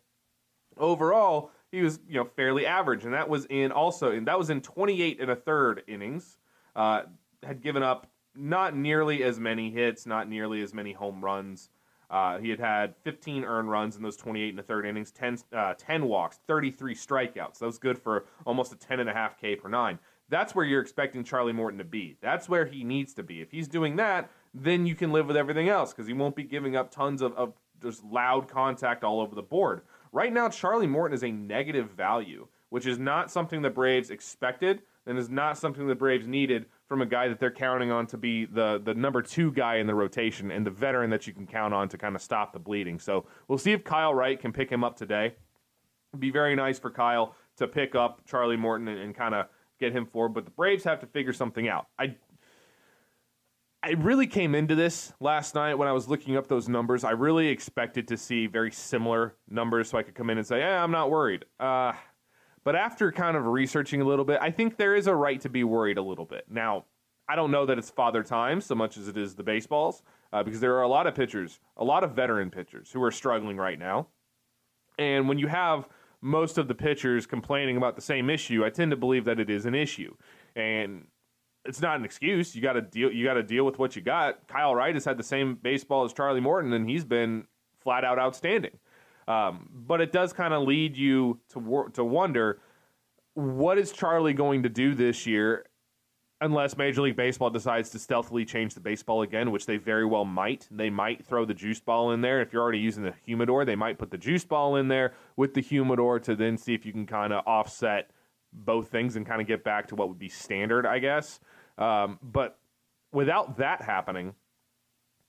overall 0.76 1.50
he 1.70 1.82
was 1.82 1.98
you 2.08 2.14
know 2.14 2.24
fairly 2.24 2.64
average, 2.64 3.04
and 3.04 3.12
that 3.14 3.28
was 3.28 3.46
in 3.46 3.72
also 3.72 4.12
and 4.12 4.26
that 4.26 4.38
was 4.38 4.50
in 4.50 4.60
28 4.60 5.20
and 5.20 5.30
a 5.30 5.36
third 5.36 5.82
innings. 5.88 6.38
Uh, 6.76 7.02
had 7.42 7.60
given 7.60 7.82
up 7.82 8.08
not 8.36 8.76
nearly 8.76 9.24
as 9.24 9.40
many 9.40 9.70
hits, 9.70 10.06
not 10.06 10.28
nearly 10.28 10.62
as 10.62 10.72
many 10.72 10.92
home 10.92 11.24
runs. 11.24 11.70
Uh, 12.10 12.38
he 12.38 12.48
had 12.48 12.58
had 12.58 12.94
15 13.04 13.44
earned 13.44 13.70
runs 13.70 13.96
in 13.96 14.02
those 14.02 14.16
28 14.16 14.50
and 14.50 14.60
a 14.60 14.62
third 14.62 14.86
innings, 14.86 15.10
10, 15.10 15.38
uh, 15.52 15.74
10 15.74 16.06
walks, 16.06 16.40
33 16.46 16.94
strikeouts. 16.94 17.58
That 17.58 17.66
was 17.66 17.78
good 17.78 17.98
for 17.98 18.24
almost 18.46 18.72
a 18.72 18.76
10.5 18.76 19.38
K 19.38 19.56
per 19.56 19.68
nine. 19.68 19.98
That's 20.30 20.54
where 20.54 20.64
you're 20.64 20.80
expecting 20.80 21.24
Charlie 21.24 21.52
Morton 21.52 21.78
to 21.78 21.84
be. 21.84 22.16
That's 22.20 22.48
where 22.48 22.66
he 22.66 22.84
needs 22.84 23.14
to 23.14 23.22
be. 23.22 23.40
If 23.40 23.50
he's 23.50 23.68
doing 23.68 23.96
that, 23.96 24.30
then 24.54 24.86
you 24.86 24.94
can 24.94 25.12
live 25.12 25.26
with 25.26 25.36
everything 25.36 25.68
else 25.68 25.92
because 25.92 26.06
he 26.06 26.12
won't 26.12 26.36
be 26.36 26.44
giving 26.44 26.76
up 26.76 26.90
tons 26.90 27.22
of, 27.22 27.34
of 27.34 27.54
just 27.82 28.04
loud 28.04 28.48
contact 28.48 29.04
all 29.04 29.20
over 29.20 29.34
the 29.34 29.42
board. 29.42 29.82
Right 30.12 30.32
now, 30.32 30.48
Charlie 30.48 30.86
Morton 30.86 31.14
is 31.14 31.24
a 31.24 31.30
negative 31.30 31.90
value, 31.90 32.48
which 32.70 32.86
is 32.86 32.98
not 32.98 33.30
something 33.30 33.62
the 33.62 33.70
Braves 33.70 34.10
expected 34.10 34.82
and 35.08 35.18
is 35.18 35.30
not 35.30 35.58
something 35.58 35.86
the 35.86 35.94
Braves 35.94 36.26
needed 36.26 36.66
from 36.86 37.02
a 37.02 37.06
guy 37.06 37.28
that 37.28 37.40
they're 37.40 37.50
counting 37.50 37.90
on 37.90 38.06
to 38.06 38.16
be 38.16 38.44
the 38.44 38.80
the 38.84 38.94
number 38.94 39.22
two 39.22 39.50
guy 39.52 39.76
in 39.76 39.86
the 39.86 39.94
rotation 39.94 40.50
and 40.50 40.64
the 40.64 40.70
veteran 40.70 41.10
that 41.10 41.26
you 41.26 41.32
can 41.32 41.46
count 41.46 41.74
on 41.74 41.88
to 41.88 41.98
kind 41.98 42.14
of 42.14 42.22
stop 42.22 42.52
the 42.52 42.58
bleeding. 42.58 42.98
So 42.98 43.26
we'll 43.48 43.58
see 43.58 43.72
if 43.72 43.82
Kyle 43.84 44.14
Wright 44.14 44.38
can 44.38 44.52
pick 44.52 44.70
him 44.70 44.84
up 44.84 44.96
today. 44.96 45.34
It'd 46.12 46.20
be 46.20 46.30
very 46.30 46.54
nice 46.54 46.78
for 46.78 46.90
Kyle 46.90 47.34
to 47.56 47.66
pick 47.66 47.94
up 47.94 48.22
Charlie 48.26 48.56
Morton 48.56 48.88
and, 48.88 48.98
and 48.98 49.14
kind 49.14 49.34
of 49.34 49.46
get 49.80 49.92
him 49.92 50.06
forward, 50.06 50.30
but 50.30 50.44
the 50.44 50.50
Braves 50.50 50.84
have 50.84 51.00
to 51.00 51.06
figure 51.06 51.32
something 51.32 51.68
out. 51.68 51.86
I 51.98 52.14
I 53.82 53.92
really 53.92 54.26
came 54.26 54.54
into 54.54 54.74
this 54.74 55.12
last 55.20 55.54
night 55.54 55.74
when 55.74 55.86
I 55.86 55.92
was 55.92 56.08
looking 56.08 56.36
up 56.36 56.48
those 56.48 56.68
numbers. 56.68 57.04
I 57.04 57.12
really 57.12 57.48
expected 57.48 58.08
to 58.08 58.16
see 58.16 58.46
very 58.46 58.72
similar 58.72 59.36
numbers 59.48 59.88
so 59.88 59.98
I 59.98 60.02
could 60.02 60.14
come 60.14 60.30
in 60.30 60.38
and 60.38 60.46
say, 60.46 60.58
"Yeah, 60.58 60.82
I'm 60.82 60.90
not 60.90 61.10
worried." 61.10 61.44
Uh, 61.60 61.92
but 62.64 62.76
after 62.76 63.12
kind 63.12 63.36
of 63.36 63.46
researching 63.46 64.00
a 64.00 64.04
little 64.04 64.24
bit, 64.24 64.38
I 64.40 64.50
think 64.50 64.76
there 64.76 64.94
is 64.94 65.06
a 65.06 65.14
right 65.14 65.40
to 65.40 65.48
be 65.48 65.64
worried 65.64 65.98
a 65.98 66.02
little 66.02 66.24
bit. 66.24 66.44
Now, 66.50 66.84
I 67.28 67.36
don't 67.36 67.50
know 67.50 67.66
that 67.66 67.78
it's 67.78 67.90
father 67.90 68.22
time 68.22 68.60
so 68.60 68.74
much 68.74 68.96
as 68.96 69.08
it 69.08 69.16
is 69.16 69.34
the 69.34 69.42
baseballs, 69.42 70.02
uh, 70.32 70.42
because 70.42 70.60
there 70.60 70.76
are 70.76 70.82
a 70.82 70.88
lot 70.88 71.06
of 71.06 71.14
pitchers, 71.14 71.60
a 71.76 71.84
lot 71.84 72.04
of 72.04 72.12
veteran 72.12 72.50
pitchers 72.50 72.90
who 72.90 73.02
are 73.02 73.10
struggling 73.10 73.56
right 73.56 73.78
now. 73.78 74.08
And 74.98 75.28
when 75.28 75.38
you 75.38 75.46
have 75.46 75.88
most 76.20 76.58
of 76.58 76.68
the 76.68 76.74
pitchers 76.74 77.26
complaining 77.26 77.76
about 77.76 77.96
the 77.96 78.02
same 78.02 78.30
issue, 78.30 78.64
I 78.64 78.70
tend 78.70 78.90
to 78.90 78.96
believe 78.96 79.24
that 79.26 79.38
it 79.38 79.50
is 79.50 79.66
an 79.66 79.74
issue. 79.74 80.14
And 80.56 81.06
it's 81.64 81.80
not 81.80 81.98
an 81.98 82.04
excuse. 82.04 82.56
You 82.56 82.62
got 82.62 82.72
to 82.72 82.82
deal. 82.82 83.12
You 83.12 83.24
got 83.24 83.34
to 83.34 83.42
deal 83.42 83.64
with 83.64 83.78
what 83.78 83.94
you 83.94 84.02
got. 84.02 84.48
Kyle 84.48 84.74
Wright 84.74 84.94
has 84.94 85.04
had 85.04 85.18
the 85.18 85.22
same 85.22 85.54
baseball 85.54 86.04
as 86.04 86.12
Charlie 86.12 86.40
Morton, 86.40 86.72
and 86.72 86.88
he's 86.88 87.04
been 87.04 87.46
flat 87.80 88.04
out 88.04 88.18
outstanding. 88.18 88.78
Um, 89.28 89.68
but 89.86 90.00
it 90.00 90.10
does 90.10 90.32
kind 90.32 90.54
of 90.54 90.62
lead 90.62 90.96
you 90.96 91.38
to 91.52 91.90
to 91.92 92.02
wonder 92.02 92.60
what 93.34 93.78
is 93.78 93.92
Charlie 93.92 94.32
going 94.32 94.62
to 94.62 94.70
do 94.70 94.94
this 94.94 95.26
year, 95.26 95.66
unless 96.40 96.76
Major 96.78 97.02
League 97.02 97.14
Baseball 97.14 97.50
decides 97.50 97.90
to 97.90 97.98
stealthily 97.98 98.44
change 98.46 98.74
the 98.74 98.80
baseball 98.80 99.22
again, 99.22 99.50
which 99.50 99.66
they 99.66 99.76
very 99.76 100.06
well 100.06 100.24
might. 100.24 100.66
They 100.70 100.88
might 100.88 101.24
throw 101.24 101.44
the 101.44 101.54
juice 101.54 101.78
ball 101.78 102.12
in 102.12 102.22
there. 102.22 102.40
If 102.40 102.52
you're 102.52 102.62
already 102.62 102.78
using 102.78 103.02
the 103.02 103.14
humidor, 103.22 103.64
they 103.66 103.76
might 103.76 103.98
put 103.98 104.10
the 104.10 104.18
juice 104.18 104.44
ball 104.44 104.76
in 104.76 104.88
there 104.88 105.12
with 105.36 105.52
the 105.52 105.60
humidor 105.60 106.18
to 106.20 106.34
then 106.34 106.56
see 106.56 106.74
if 106.74 106.86
you 106.86 106.92
can 106.92 107.06
kind 107.06 107.32
of 107.32 107.46
offset 107.46 108.10
both 108.52 108.88
things 108.88 109.16
and 109.16 109.26
kind 109.26 109.42
of 109.42 109.46
get 109.46 109.62
back 109.62 109.88
to 109.88 109.94
what 109.94 110.08
would 110.08 110.18
be 110.18 110.30
standard, 110.30 110.86
I 110.86 111.00
guess. 111.00 111.38
Um, 111.76 112.18
but 112.22 112.58
without 113.12 113.58
that 113.58 113.82
happening, 113.82 114.34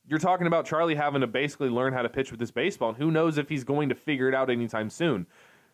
you're 0.10 0.20
talking 0.20 0.48
about 0.48 0.66
Charlie 0.66 0.96
having 0.96 1.22
to 1.22 1.28
basically 1.28 1.70
learn 1.70 1.94
how 1.94 2.02
to 2.02 2.10
pitch 2.10 2.32
with 2.32 2.40
this 2.40 2.52
baseball, 2.52 2.90
and 2.90 2.98
who 2.98 3.12
knows 3.12 3.38
if 3.38 3.48
he's 3.48 3.64
going 3.64 3.90
to 3.90 3.96
figure 3.96 4.28
it 4.28 4.36
out 4.36 4.50
anytime 4.50 4.90
soon. 4.90 5.28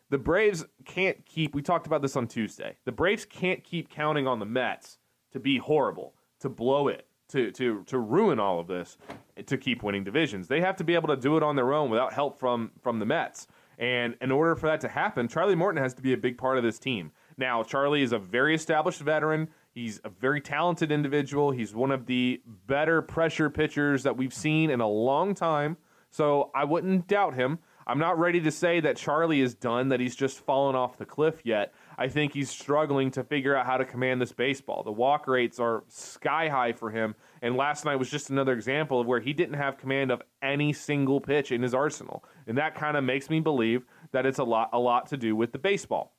the 0.10 0.18
Braves 0.18 0.65
can't 0.86 1.25
keep. 1.25 1.56
We 1.56 1.62
talked 1.62 1.88
about 1.88 2.01
this 2.01 2.15
on 2.15 2.27
Tuesday. 2.27 2.77
The 2.86 2.92
Braves 2.92 3.25
can't 3.25 3.63
keep 3.63 3.89
counting 3.89 4.27
on 4.27 4.39
the 4.39 4.46
Mets 4.46 4.98
to 5.32 5.39
be 5.39 5.58
horrible, 5.58 6.13
to 6.39 6.50
blow 6.50 6.88
it, 6.88 7.08
to 7.30 7.51
to 7.51 7.84
to 7.86 7.98
ruin 8.00 8.39
all 8.39 8.60
of 8.60 8.68
this, 8.68 8.98
to 9.46 9.58
keep 9.58 9.84
winning 9.84 10.04
divisions. 10.04 10.48
They 10.48 10.62
have 10.62 10.75
to 10.77 10.84
be 10.84 10.96
able 10.96 11.08
to 11.10 11.18
do 11.18 11.38
it 11.38 11.44
on 11.44 11.56
their 11.56 11.74
own 11.74 11.89
without 11.89 12.13
help 12.13 12.39
from 12.39 12.72
from 12.82 13.00
the 13.00 13.06
Mets. 13.06 13.48
And 13.77 14.15
in 14.22 14.32
order 14.32 14.56
for 14.56 14.68
that 14.68 14.80
to 14.82 14.88
happen, 14.88 15.27
Charlie 15.27 15.56
Morton 15.56 15.82
has 15.82 15.94
to 15.96 16.01
be 16.01 16.13
a 16.13 16.18
big 16.18 16.38
part 16.38 16.58
of 16.58 16.63
this 16.63 16.80
team. 16.80 17.12
Now, 17.38 17.62
Charlie 17.62 18.04
is 18.04 18.13
a 18.13 18.20
very 18.20 18.56
established 18.56 19.01
veteran. 19.01 19.50
He's 19.75 20.00
a 20.05 20.10
very 20.10 20.39
talented 20.39 20.89
individual. 20.89 21.51
He's 21.51 21.75
one 21.75 21.91
of 21.91 22.05
the 22.05 22.41
better 22.65 23.01
pressure 23.01 23.50
pitchers 23.50 24.03
that 24.03 24.15
we've 24.15 24.34
seen 24.34 24.70
in 24.70 24.79
a 24.79 24.88
long 24.88 25.36
time. 25.36 25.75
So 26.12 26.50
I 26.55 26.63
wouldn't 26.63 27.08
doubt 27.08 27.36
him. 27.36 27.60
I'm 27.86 28.00
not 28.00 28.17
ready 28.17 28.39
to 28.39 28.51
say 28.51 28.79
that 28.79 28.96
Charlie 28.96 29.41
is 29.41 29.53
done, 29.53 29.89
that 29.89 30.00
he's 30.00 30.15
just 30.15 30.39
fallen 30.39 30.75
off 30.77 30.98
the 30.98 31.05
cliff 31.05 31.41
yet. 31.44 31.74
I 31.98 32.08
think 32.08 32.34
he's 32.34 32.50
struggling 32.50 33.12
to 33.12 33.24
figure 33.25 33.53
out 33.53 33.65
how 33.65 33.75
to 33.75 33.84
command 33.84 34.22
this 34.22 34.32
baseball. 34.32 34.82
The 34.82 34.94
walk 34.94 35.27
rates 35.27 35.60
are 35.60 35.84
sky 35.89 36.48
high 36.48 36.72
for 36.72 36.89
him, 36.89 37.13
and 37.41 37.58
last 37.58 37.84
night 37.84 37.98
was 37.98 38.10
just 38.10 38.29
another 38.29 38.53
example 38.53 39.01
of 39.01 39.08
where 39.08 39.20
he 39.20 39.34
didn't 39.34 39.55
have 39.55 39.77
command 39.77 40.10
of 40.10 40.22
any 40.41 40.72
single 40.72 41.20
pitch 41.20 41.51
in 41.51 41.62
his 41.62 41.75
arsenal. 41.75 42.24
And 42.48 42.58
that 42.58 42.75
kind 42.75 42.96
of 42.96 43.03
makes 43.03 43.29
me 43.29 43.41
believe 43.41 43.86
that 44.13 44.25
it's 44.25 44.39
a 44.39 44.44
lot 44.44 44.70
a 44.72 44.79
lot 44.79 45.08
to 45.08 45.17
do 45.17 45.36
with 45.36 45.51
the 45.51 45.60
baseball. 45.60 46.14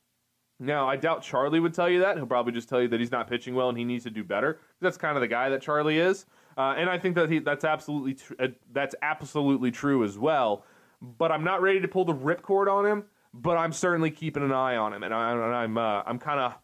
Now, 0.58 0.88
I 0.88 0.96
doubt 0.96 1.22
Charlie 1.22 1.60
would 1.60 1.75
tell 1.75 1.88
you 1.88 2.00
that. 2.00 2.16
He'll 2.16 2.26
probably 2.26 2.52
just 2.52 2.68
tell 2.68 2.80
you 2.80 2.88
that 2.88 2.98
he's 3.00 3.10
not 3.10 3.28
pitching 3.28 3.54
well 3.54 3.68
and 3.68 3.76
he 3.76 3.84
needs 3.84 4.04
to 4.04 4.10
do 4.10 4.25
better. 4.25 4.60
That's 4.80 4.96
kind 4.96 5.16
of 5.16 5.20
the 5.20 5.28
guy 5.28 5.50
that 5.50 5.60
Charlie 5.60 5.98
is, 5.98 6.26
uh, 6.56 6.75
and 6.78 6.88
I 6.88 6.98
think 6.98 7.14
that 7.16 7.30
he, 7.30 7.40
that's 7.40 7.64
absolutely 7.64 8.14
tr- 8.14 8.34
uh, 8.38 8.48
that's 8.72 8.94
absolutely 9.02 9.70
true 9.70 10.02
as 10.04 10.18
well. 10.18 10.64
But 11.02 11.30
I'm 11.30 11.44
not 11.44 11.60
ready 11.60 11.80
to 11.80 11.88
pull 11.88 12.06
the 12.06 12.14
ripcord 12.14 12.72
on 12.72 12.86
him. 12.86 13.04
But 13.38 13.58
I'm 13.58 13.72
certainly 13.72 14.10
keeping 14.10 14.42
an 14.42 14.52
eye 14.52 14.76
on 14.76 14.94
him, 14.94 15.02
and, 15.02 15.12
I, 15.12 15.32
am 15.32 15.42
I'm, 15.42 15.76
uh, 15.76 16.02
I'm 16.06 16.18
kind 16.18 16.40
of 16.40 16.54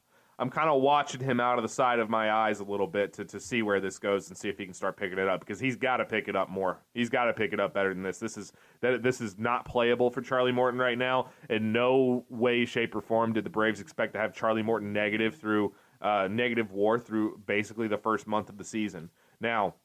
I'm 0.42 0.50
kind 0.50 0.68
of 0.68 0.82
watching 0.82 1.20
him 1.20 1.38
out 1.38 1.56
of 1.56 1.62
the 1.62 1.68
side 1.68 2.00
of 2.00 2.11
my 2.11 2.32
eyes 2.32 2.58
a 2.58 2.64
little 2.64 2.88
bit 2.88 3.12
to, 3.12 3.25
to 3.26 3.38
see 3.38 3.62
where 3.62 3.78
this 3.78 4.00
goes 4.00 4.28
and 4.28 4.37
see 4.37 4.49
if 4.49 4.58
he 4.58 4.64
can 4.64 4.75
start 4.75 4.96
picking 4.96 5.20
it 5.20 5.28
up 5.28 5.38
because 5.38 5.61
he's 5.61 5.76
got 5.76 5.99
to 5.99 6.04
pick 6.04 6.26
it 6.26 6.34
up 6.34 6.50
more. 6.50 6.80
He's 6.94 7.08
got 7.08 7.26
to 7.26 7.32
pick 7.32 7.52
it 7.52 7.61
up 7.61 7.72
better 7.72 7.94
than 7.94 8.02
this. 8.02 8.18
This 8.18 8.37
is 8.37 8.52
that 8.80 9.04
this 9.04 9.20
is 9.20 9.38
not 9.38 9.64
playable 9.64 10.11
for 10.11 10.20
Charlie 10.20 10.50
Morton 10.50 10.80
right 10.80 10.99
now. 10.99 11.30
In 11.49 11.72
no 11.72 12.25
way, 12.28 12.64
shape, 12.64 12.96
or 12.96 13.00
form 13.00 13.34
did 13.34 13.44
the 13.44 13.50
Braves 13.50 13.80
expect 13.80 14.14
to 14.14 14.18
have 14.18 14.34
Charlie 14.34 14.64
Morton 14.64 14.92
negative 14.92 15.37
through 15.37 15.75
uh, 16.00 16.26
negative 16.28 16.72
WAR 16.72 16.99
through 16.99 17.40
basically 17.46 17.87
the 17.87 17.96
first 17.96 18.26
month 18.26 18.49
of 18.49 18.58
the 18.58 18.64
season. 18.64 19.11
Now, 19.40 19.76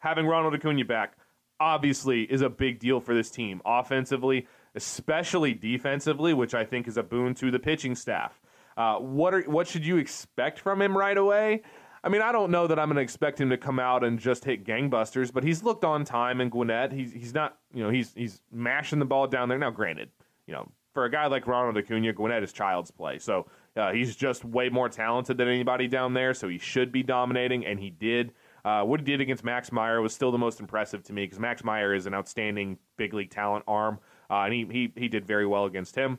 having 0.00 0.26
Ronald 0.26 0.54
Acuna 0.54 0.84
back 0.84 1.16
obviously 1.58 2.24
is 2.24 2.42
a 2.42 2.50
big 2.50 2.78
deal 2.78 3.00
for 3.00 3.14
this 3.14 3.30
team 3.30 3.62
offensively, 3.64 4.48
especially 4.74 5.54
defensively, 5.54 6.34
which 6.34 6.54
I 6.54 6.66
think 6.66 6.86
is 6.86 6.98
a 6.98 7.02
boon 7.02 7.34
to 7.36 7.50
the 7.50 7.58
pitching 7.58 7.94
staff. 7.94 8.38
Uh, 8.76 8.96
what 8.96 9.34
are 9.34 9.42
what 9.42 9.66
should 9.66 9.84
you 9.86 9.96
expect 9.96 10.58
from 10.58 10.82
him 10.82 10.96
right 10.96 11.16
away? 11.16 11.62
I 12.04 12.08
mean, 12.08 12.22
I 12.22 12.30
don't 12.30 12.52
know 12.52 12.68
that 12.68 12.78
I'm 12.78 12.86
going 12.86 12.96
to 12.96 13.02
expect 13.02 13.40
him 13.40 13.50
to 13.50 13.56
come 13.56 13.80
out 13.80 14.04
and 14.04 14.16
just 14.18 14.44
hit 14.44 14.64
gangbusters, 14.64 15.32
but 15.32 15.42
he's 15.42 15.64
looked 15.64 15.84
on 15.84 16.04
time 16.04 16.40
in 16.40 16.50
Gwinnett. 16.50 16.92
He's 16.92 17.12
he's 17.12 17.34
not, 17.34 17.58
you 17.74 17.82
know, 17.82 17.90
he's 17.90 18.14
he's 18.14 18.40
mashing 18.52 19.00
the 19.00 19.04
ball 19.04 19.26
down 19.26 19.48
there. 19.48 19.58
Now, 19.58 19.70
granted, 19.70 20.10
you 20.46 20.54
know, 20.54 20.68
for 20.94 21.04
a 21.04 21.10
guy 21.10 21.26
like 21.26 21.46
Ronald 21.46 21.76
Acuna, 21.76 22.12
Gwinnett 22.12 22.42
is 22.42 22.52
child's 22.52 22.90
play. 22.90 23.18
So 23.18 23.46
uh, 23.76 23.92
he's 23.92 24.14
just 24.14 24.44
way 24.44 24.68
more 24.68 24.88
talented 24.88 25.36
than 25.36 25.48
anybody 25.48 25.88
down 25.88 26.14
there. 26.14 26.32
So 26.32 26.48
he 26.48 26.58
should 26.58 26.92
be 26.92 27.02
dominating, 27.02 27.66
and 27.66 27.80
he 27.80 27.90
did. 27.90 28.32
Uh, 28.64 28.82
what 28.82 29.00
he 29.00 29.04
did 29.04 29.20
against 29.20 29.44
Max 29.44 29.72
Meyer 29.72 30.00
was 30.00 30.12
still 30.14 30.32
the 30.32 30.38
most 30.38 30.60
impressive 30.60 31.02
to 31.04 31.12
me 31.12 31.24
because 31.24 31.38
Max 31.38 31.64
Meyer 31.64 31.94
is 31.94 32.06
an 32.06 32.14
outstanding 32.14 32.78
big 32.96 33.14
league 33.14 33.30
talent 33.30 33.64
arm, 33.66 33.98
uh, 34.30 34.42
and 34.42 34.54
he, 34.54 34.66
he 34.70 34.92
he 34.96 35.08
did 35.08 35.26
very 35.26 35.46
well 35.46 35.64
against 35.66 35.94
him. 35.94 36.18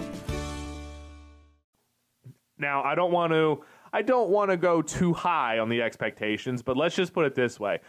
Now, 2.61 2.83
I 2.83 2.93
don't 2.95 3.11
want 3.11 3.33
to 3.33 3.63
I 3.91 4.03
don't 4.03 4.29
want 4.29 4.51
to 4.51 4.57
go 4.57 4.81
too 4.81 5.13
high 5.13 5.59
on 5.59 5.67
the 5.67 5.81
expectations, 5.81 6.61
but 6.61 6.77
let's 6.77 6.95
just 6.95 7.11
put 7.11 7.25
it 7.25 7.35
this 7.35 7.59
way. 7.59 7.79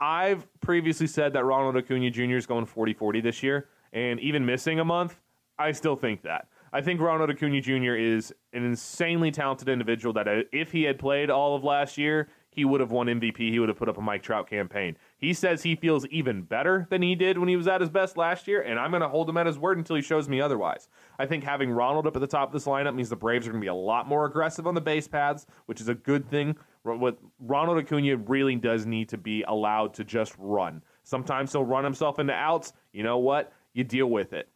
I've 0.00 0.46
previously 0.60 1.06
said 1.06 1.34
that 1.34 1.44
Ronald 1.44 1.76
Acuna 1.76 2.10
Jr. 2.10 2.36
is 2.36 2.46
going 2.46 2.64
40-40 2.64 3.22
this 3.22 3.42
year, 3.42 3.68
and 3.92 4.18
even 4.20 4.46
missing 4.46 4.80
a 4.80 4.84
month, 4.84 5.20
I 5.58 5.72
still 5.72 5.96
think 5.96 6.22
that. 6.22 6.48
I 6.72 6.80
think 6.80 7.00
Ronald 7.00 7.28
Acuna 7.28 7.60
Jr. 7.60 7.96
is 7.96 8.32
an 8.54 8.64
insanely 8.64 9.30
talented 9.30 9.68
individual 9.68 10.14
that 10.14 10.26
uh, 10.26 10.42
if 10.52 10.72
he 10.72 10.84
had 10.84 10.98
played 10.98 11.28
all 11.28 11.54
of 11.54 11.64
last 11.64 11.98
year, 11.98 12.28
he 12.50 12.64
would 12.64 12.80
have 12.80 12.92
won 12.92 13.08
MVP. 13.08 13.36
He 13.36 13.58
would 13.58 13.68
have 13.68 13.78
put 13.78 13.88
up 13.88 13.98
a 13.98 14.00
Mike 14.00 14.22
Trout 14.22 14.48
campaign. 14.48 14.96
He 15.20 15.34
says 15.34 15.62
he 15.62 15.76
feels 15.76 16.06
even 16.06 16.42
better 16.42 16.86
than 16.88 17.02
he 17.02 17.14
did 17.14 17.36
when 17.36 17.48
he 17.48 17.56
was 17.56 17.68
at 17.68 17.82
his 17.82 17.90
best 17.90 18.16
last 18.16 18.48
year, 18.48 18.62
and 18.62 18.78
I'm 18.78 18.90
going 18.90 19.02
to 19.02 19.08
hold 19.08 19.28
him 19.28 19.36
at 19.36 19.46
his 19.46 19.58
word 19.58 19.76
until 19.76 19.96
he 19.96 20.02
shows 20.02 20.28
me 20.28 20.40
otherwise. 20.40 20.88
I 21.18 21.26
think 21.26 21.44
having 21.44 21.70
Ronald 21.70 22.06
up 22.06 22.16
at 22.16 22.20
the 22.20 22.26
top 22.26 22.48
of 22.48 22.52
this 22.54 22.64
lineup 22.64 22.94
means 22.94 23.10
the 23.10 23.16
Braves 23.16 23.46
are 23.46 23.50
going 23.50 23.60
to 23.60 23.64
be 23.64 23.68
a 23.68 23.74
lot 23.74 24.08
more 24.08 24.24
aggressive 24.24 24.66
on 24.66 24.74
the 24.74 24.80
base 24.80 25.06
paths, 25.06 25.46
which 25.66 25.80
is 25.80 25.88
a 25.88 25.94
good 25.94 26.28
thing. 26.30 26.56
What 26.84 27.18
Ronald 27.38 27.78
Acuna 27.78 28.16
really 28.16 28.56
does 28.56 28.86
need 28.86 29.10
to 29.10 29.18
be 29.18 29.42
allowed 29.42 29.92
to 29.94 30.04
just 30.04 30.34
run. 30.38 30.82
Sometimes 31.02 31.52
he'll 31.52 31.64
run 31.64 31.84
himself 31.84 32.18
into 32.18 32.32
outs. 32.32 32.72
You 32.92 33.02
know 33.02 33.18
what? 33.18 33.52
You 33.74 33.84
deal 33.84 34.06
with 34.06 34.32
it. 34.32 34.48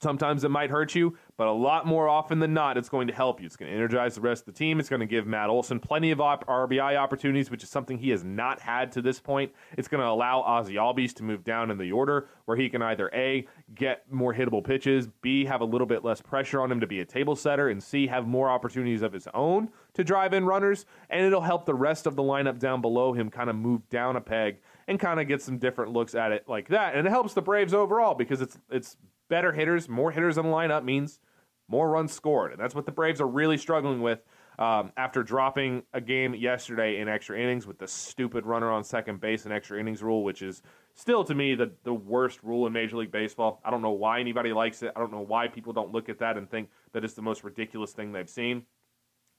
Sometimes 0.00 0.44
it 0.44 0.50
might 0.50 0.70
hurt 0.70 0.94
you, 0.94 1.16
but 1.36 1.46
a 1.46 1.52
lot 1.52 1.86
more 1.86 2.08
often 2.08 2.38
than 2.38 2.54
not, 2.54 2.76
it's 2.76 2.88
going 2.88 3.06
to 3.06 3.12
help 3.12 3.40
you. 3.40 3.46
It's 3.46 3.56
going 3.56 3.70
to 3.70 3.76
energize 3.76 4.14
the 4.14 4.22
rest 4.22 4.42
of 4.42 4.46
the 4.54 4.58
team. 4.58 4.80
It's 4.80 4.88
going 4.88 5.00
to 5.00 5.06
give 5.06 5.26
Matt 5.26 5.50
Olson 5.50 5.78
plenty 5.78 6.10
of 6.10 6.20
op- 6.20 6.46
RBI 6.46 6.96
opportunities, 6.96 7.50
which 7.50 7.62
is 7.62 7.70
something 7.70 7.98
he 7.98 8.10
has 8.10 8.24
not 8.24 8.60
had 8.60 8.90
to 8.92 9.02
this 9.02 9.20
point. 9.20 9.52
It's 9.76 9.86
going 9.86 10.00
to 10.00 10.08
allow 10.08 10.42
Ozzy 10.42 10.74
Albies 10.74 11.14
to 11.16 11.22
move 11.22 11.44
down 11.44 11.70
in 11.70 11.78
the 11.78 11.92
order 11.92 12.28
where 12.46 12.56
he 12.56 12.68
can 12.68 12.82
either 12.82 13.10
A, 13.14 13.46
get 13.74 14.10
more 14.10 14.34
hittable 14.34 14.64
pitches, 14.64 15.06
B, 15.22 15.44
have 15.44 15.60
a 15.60 15.66
little 15.66 15.86
bit 15.86 16.02
less 16.02 16.20
pressure 16.20 16.60
on 16.60 16.72
him 16.72 16.80
to 16.80 16.86
be 16.86 17.00
a 17.00 17.04
table 17.04 17.36
setter, 17.36 17.68
and 17.68 17.82
C, 17.82 18.06
have 18.06 18.26
more 18.26 18.48
opportunities 18.48 19.02
of 19.02 19.12
his 19.12 19.28
own 19.34 19.68
to 19.94 20.02
drive 20.02 20.32
in 20.32 20.46
runners. 20.46 20.86
And 21.10 21.26
it'll 21.26 21.40
help 21.40 21.66
the 21.66 21.74
rest 21.74 22.06
of 22.06 22.16
the 22.16 22.22
lineup 22.22 22.58
down 22.58 22.80
below 22.80 23.12
him 23.12 23.30
kind 23.30 23.50
of 23.50 23.56
move 23.56 23.88
down 23.90 24.16
a 24.16 24.20
peg 24.20 24.58
and 24.88 24.98
kind 24.98 25.20
of 25.20 25.28
get 25.28 25.42
some 25.42 25.58
different 25.58 25.92
looks 25.92 26.14
at 26.14 26.32
it 26.32 26.48
like 26.48 26.68
that. 26.68 26.94
And 26.94 27.06
it 27.06 27.10
helps 27.10 27.34
the 27.34 27.42
Braves 27.42 27.74
overall 27.74 28.14
because 28.14 28.40
it's 28.40 28.58
it's 28.70 28.96
better 29.34 29.52
hitters, 29.52 29.88
more 29.88 30.12
hitters 30.12 30.38
in 30.38 30.44
the 30.44 30.48
lineup 30.48 30.84
means 30.84 31.18
more 31.66 31.90
runs 31.90 32.12
scored. 32.12 32.52
And 32.52 32.60
that's 32.60 32.72
what 32.72 32.86
the 32.86 32.92
Braves 32.92 33.20
are 33.20 33.26
really 33.26 33.58
struggling 33.58 34.00
with 34.00 34.20
um, 34.60 34.92
after 34.96 35.24
dropping 35.24 35.82
a 35.92 36.00
game 36.00 36.36
yesterday 36.36 37.00
in 37.00 37.08
extra 37.08 37.36
innings 37.36 37.66
with 37.66 37.80
the 37.80 37.88
stupid 37.88 38.46
runner 38.46 38.70
on 38.70 38.84
second 38.84 39.20
base 39.20 39.44
and 39.44 39.52
extra 39.52 39.80
innings 39.80 40.04
rule, 40.04 40.22
which 40.22 40.40
is 40.40 40.62
still 40.94 41.24
to 41.24 41.34
me 41.34 41.56
the, 41.56 41.72
the 41.82 41.92
worst 41.92 42.44
rule 42.44 42.64
in 42.68 42.72
Major 42.72 42.96
League 42.96 43.10
Baseball. 43.10 43.60
I 43.64 43.72
don't 43.72 43.82
know 43.82 43.90
why 43.90 44.20
anybody 44.20 44.52
likes 44.52 44.84
it. 44.84 44.92
I 44.94 45.00
don't 45.00 45.10
know 45.10 45.26
why 45.26 45.48
people 45.48 45.72
don't 45.72 45.90
look 45.90 46.08
at 46.08 46.20
that 46.20 46.36
and 46.36 46.48
think 46.48 46.68
that 46.92 47.02
it's 47.02 47.14
the 47.14 47.22
most 47.22 47.42
ridiculous 47.42 47.90
thing 47.90 48.12
they've 48.12 48.30
seen. 48.30 48.62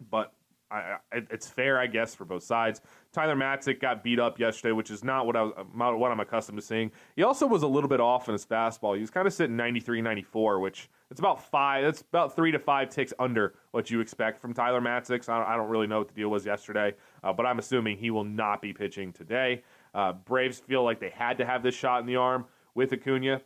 But 0.09 0.33
I, 0.75 0.97
it's 1.31 1.47
fair, 1.47 1.79
I 1.79 1.87
guess, 1.87 2.13
for 2.13 2.25
both 2.25 2.43
sides. 2.43 2.81
Tyler 3.11 3.35
Matzek 3.35 3.79
got 3.79 4.03
beat 4.03 4.19
up 4.19 4.39
yesterday, 4.39 4.71
which 4.71 4.91
is 4.91 5.03
not 5.03 5.25
what 5.25 5.35
I 5.35 5.43
was 5.43 5.53
what 5.75 6.11
I'm 6.11 6.19
accustomed 6.19 6.57
to 6.57 6.65
seeing. 6.65 6.91
He 7.15 7.23
also 7.23 7.47
was 7.47 7.63
a 7.63 7.67
little 7.67 7.89
bit 7.89 7.99
off 7.99 8.27
in 8.27 8.33
his 8.33 8.45
fastball. 8.45 8.95
He 8.95 9.01
was 9.01 9.09
kind 9.09 9.27
of 9.27 9.33
sitting 9.33 9.55
93, 9.55 10.01
94, 10.01 10.59
which 10.59 10.89
it's 11.11 11.19
about 11.19 11.43
five. 11.49 11.83
That's 11.83 12.01
about 12.01 12.35
three 12.35 12.51
to 12.51 12.59
five 12.59 12.89
ticks 12.89 13.13
under 13.19 13.53
what 13.71 13.89
you 13.89 13.99
expect 13.99 14.39
from 14.41 14.53
Tyler 14.53 14.81
Matzek. 14.81 15.23
So 15.23 15.33
I 15.33 15.37
don't, 15.37 15.47
I 15.47 15.55
don't 15.55 15.69
really 15.69 15.87
know 15.87 15.99
what 15.99 16.09
the 16.09 16.13
deal 16.13 16.29
was 16.29 16.45
yesterday, 16.45 16.93
uh, 17.23 17.31
but 17.31 17.45
I'm 17.45 17.59
assuming 17.59 17.97
he 17.97 18.11
will 18.11 18.23
not 18.23 18.61
be 18.61 18.73
pitching 18.73 19.13
today. 19.13 19.63
Uh, 19.93 20.13
Braves 20.13 20.59
feel 20.59 20.83
like 20.83 20.99
they 20.99 21.09
had 21.09 21.37
to 21.37 21.45
have 21.45 21.63
this 21.63 21.75
shot 21.75 22.01
in 22.01 22.05
the 22.05 22.17
arm 22.17 22.45
with 22.73 22.91
Acuna, 22.91 23.41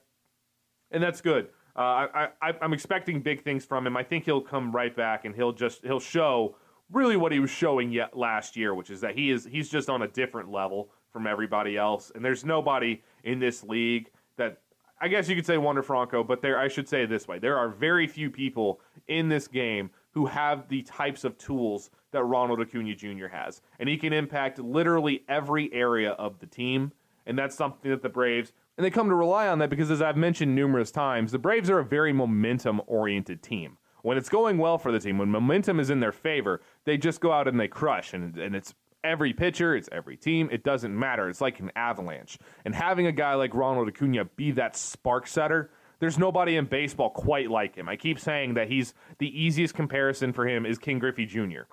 and 0.91 1.03
that's 1.03 1.21
good. 1.21 1.49
Uh, 1.75 2.07
I, 2.13 2.27
I, 2.41 2.53
I'm 2.61 2.73
expecting 2.73 3.21
big 3.21 3.43
things 3.43 3.63
from 3.63 3.87
him. 3.87 3.95
I 3.95 4.03
think 4.03 4.25
he'll 4.25 4.41
come 4.41 4.71
right 4.71 4.93
back 4.93 5.23
and 5.23 5.33
he'll 5.33 5.53
just 5.53 5.85
he'll 5.85 5.99
show 5.99 6.55
really 6.91 7.17
what 7.17 7.31
he 7.31 7.39
was 7.39 7.49
showing 7.49 7.91
yet 7.91 8.17
last 8.17 8.55
year, 8.55 8.73
which 8.73 8.89
is 8.89 9.01
that 9.01 9.15
he 9.15 9.31
is 9.31 9.47
he's 9.49 9.69
just 9.69 9.89
on 9.89 10.01
a 10.01 10.07
different 10.07 10.51
level 10.51 10.89
from 11.11 11.27
everybody 11.27 11.77
else. 11.77 12.11
And 12.13 12.23
there's 12.23 12.45
nobody 12.45 13.01
in 13.23 13.39
this 13.39 13.63
league 13.63 14.09
that 14.37 14.59
I 15.01 15.07
guess 15.07 15.29
you 15.29 15.35
could 15.35 15.45
say 15.45 15.57
Wander 15.57 15.83
Franco, 15.83 16.23
but 16.23 16.41
there 16.41 16.59
I 16.59 16.67
should 16.67 16.87
say 16.87 17.03
it 17.03 17.09
this 17.09 17.27
way: 17.27 17.39
there 17.39 17.57
are 17.57 17.69
very 17.69 18.07
few 18.07 18.29
people 18.29 18.81
in 19.07 19.29
this 19.29 19.47
game 19.47 19.89
who 20.11 20.25
have 20.25 20.67
the 20.69 20.81
types 20.83 21.23
of 21.23 21.37
tools 21.37 21.91
that 22.11 22.23
Ronald 22.23 22.59
Acuna 22.59 22.95
Jr. 22.95 23.27
has, 23.27 23.61
and 23.79 23.87
he 23.87 23.97
can 23.97 24.11
impact 24.13 24.59
literally 24.59 25.23
every 25.29 25.71
area 25.73 26.11
of 26.11 26.39
the 26.39 26.47
team. 26.47 26.91
And 27.25 27.37
that's 27.37 27.55
something 27.55 27.91
that 27.91 28.01
the 28.01 28.09
Braves 28.09 28.53
and 28.79 28.85
they 28.85 28.91
come 28.91 29.09
to 29.09 29.15
rely 29.15 29.49
on 29.49 29.59
that 29.59 29.69
because, 29.69 29.91
as 29.91 30.01
I've 30.01 30.15
mentioned 30.15 30.55
numerous 30.55 30.89
times, 30.89 31.33
the 31.33 31.37
Braves 31.37 31.69
are 31.69 31.79
a 31.79 31.85
very 31.85 32.13
momentum 32.13 32.81
oriented 32.87 33.43
team. 33.43 33.77
When 34.01 34.17
it's 34.17 34.29
going 34.29 34.57
well 34.57 34.77
for 34.77 34.91
the 34.91 34.99
team, 34.99 35.17
when 35.17 35.29
momentum 35.29 35.79
is 35.79 35.89
in 35.89 35.99
their 35.99 36.11
favor, 36.11 36.61
they 36.85 36.97
just 36.97 37.19
go 37.21 37.31
out 37.31 37.47
and 37.47 37.59
they 37.59 37.67
crush. 37.67 38.13
And, 38.13 38.37
and 38.37 38.55
it's 38.55 38.73
every 39.03 39.33
pitcher, 39.33 39.75
it's 39.75 39.89
every 39.91 40.17
team. 40.17 40.49
It 40.51 40.63
doesn't 40.63 40.97
matter. 40.97 41.29
It's 41.29 41.41
like 41.41 41.59
an 41.59 41.71
avalanche. 41.75 42.37
And 42.65 42.73
having 42.73 43.07
a 43.07 43.11
guy 43.11 43.33
like 43.35 43.53
Ronald 43.53 43.87
Acuna 43.87 44.25
be 44.25 44.51
that 44.51 44.75
spark 44.75 45.27
setter, 45.27 45.71
there's 45.99 46.17
nobody 46.17 46.55
in 46.55 46.65
baseball 46.65 47.09
quite 47.09 47.51
like 47.51 47.75
him. 47.75 47.89
I 47.89 47.95
keep 47.95 48.19
saying 48.19 48.53
that 48.53 48.69
he's 48.69 48.93
the 49.17 49.27
easiest 49.27 49.73
comparison 49.73 50.31
for 50.31 50.47
him 50.47 50.65
is 50.65 50.77
Ken 50.77 50.99
Griffey 50.99 51.25
Jr 51.25 51.63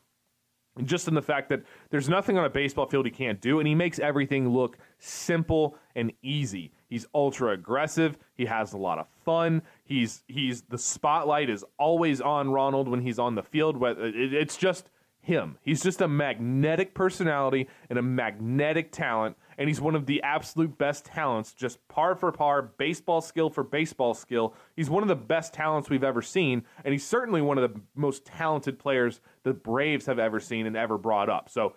just 0.85 1.09
in 1.09 1.14
the 1.14 1.23
fact 1.23 1.49
that 1.49 1.62
there's 1.90 2.09
nothing 2.09 2.37
on 2.37 2.45
a 2.45 2.50
baseball 2.50 2.87
field 2.87 3.06
he 3.06 3.11
can't 3.11 3.40
do, 3.40 3.59
and 3.59 3.66
he 3.66 3.75
makes 3.75 3.99
everything 3.99 4.49
look 4.49 4.78
simple 4.99 5.76
and 5.95 6.12
easy. 6.23 6.73
He's 6.88 7.07
ultra 7.14 7.52
aggressive. 7.52 8.16
He 8.35 8.47
has 8.47 8.73
a 8.73 8.78
lot 8.78 8.99
of 8.99 9.07
fun. 9.25 9.62
He's 9.85 10.23
he's 10.28 10.62
the 10.62 10.78
spotlight 10.78 11.50
is 11.50 11.64
always 11.78 12.21
on 12.21 12.50
Ronald 12.50 12.88
when 12.88 13.00
he's 13.00 13.19
on 13.19 13.35
the 13.35 13.43
field. 13.43 13.76
It's 13.81 14.57
just 14.57 14.90
him. 15.21 15.59
He's 15.62 15.83
just 15.83 16.00
a 16.00 16.09
magnetic 16.09 16.95
personality 16.95 17.69
and 17.90 17.99
a 17.99 18.02
magnetic 18.02 18.93
talent 18.93 19.37
and 19.59 19.69
he's 19.69 19.81
one 19.81 19.95
of 19.95 20.07
the 20.07 20.23
absolute 20.23 20.76
best 20.76 21.05
talents, 21.05 21.52
just 21.52 21.87
par 21.88 22.14
for 22.14 22.31
par, 22.33 22.62
baseball 22.62 23.21
skill 23.21 23.50
for 23.50 23.64
baseball 23.64 24.14
skill. 24.14 24.55
He's 24.76 24.90
one 24.90 25.02
of 25.02 25.09
the 25.09 25.16
best 25.16 25.52
talents 25.52 25.88
we've 25.88 26.05
ever 26.05 26.23
seen, 26.23 26.64
and 26.85 26.93
he's 26.93 27.07
certainly 27.07 27.40
one 27.40 27.59
of 27.59 27.73
the 27.73 27.81
most 27.95 28.25
talented 28.25 28.78
players 28.78 29.21
the 29.45 29.55
Braves 29.55 30.07
have 30.07 30.19
ever 30.19 30.40
seen 30.40 30.66
and 30.66 30.76
ever 30.76 30.99
brought 30.99 31.28
up. 31.28 31.49
So, 31.49 31.75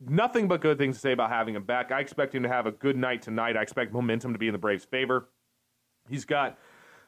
nothing 0.00 0.48
but 0.48 0.60
good 0.60 0.78
things 0.78 0.96
to 0.96 1.00
say 1.00 1.12
about 1.12 1.30
having 1.30 1.54
him 1.54 1.64
back. 1.64 1.92
I 1.92 2.00
expect 2.00 2.34
him 2.34 2.42
to 2.42 2.48
have 2.48 2.66
a 2.66 2.72
good 2.72 2.96
night 2.96 3.22
tonight. 3.22 3.56
I 3.56 3.62
expect 3.62 3.92
momentum 3.92 4.32
to 4.32 4.38
be 4.38 4.48
in 4.48 4.52
the 4.52 4.58
Braves' 4.58 4.84
favor. 4.84 5.28
He's 6.08 6.24
got 6.24 6.58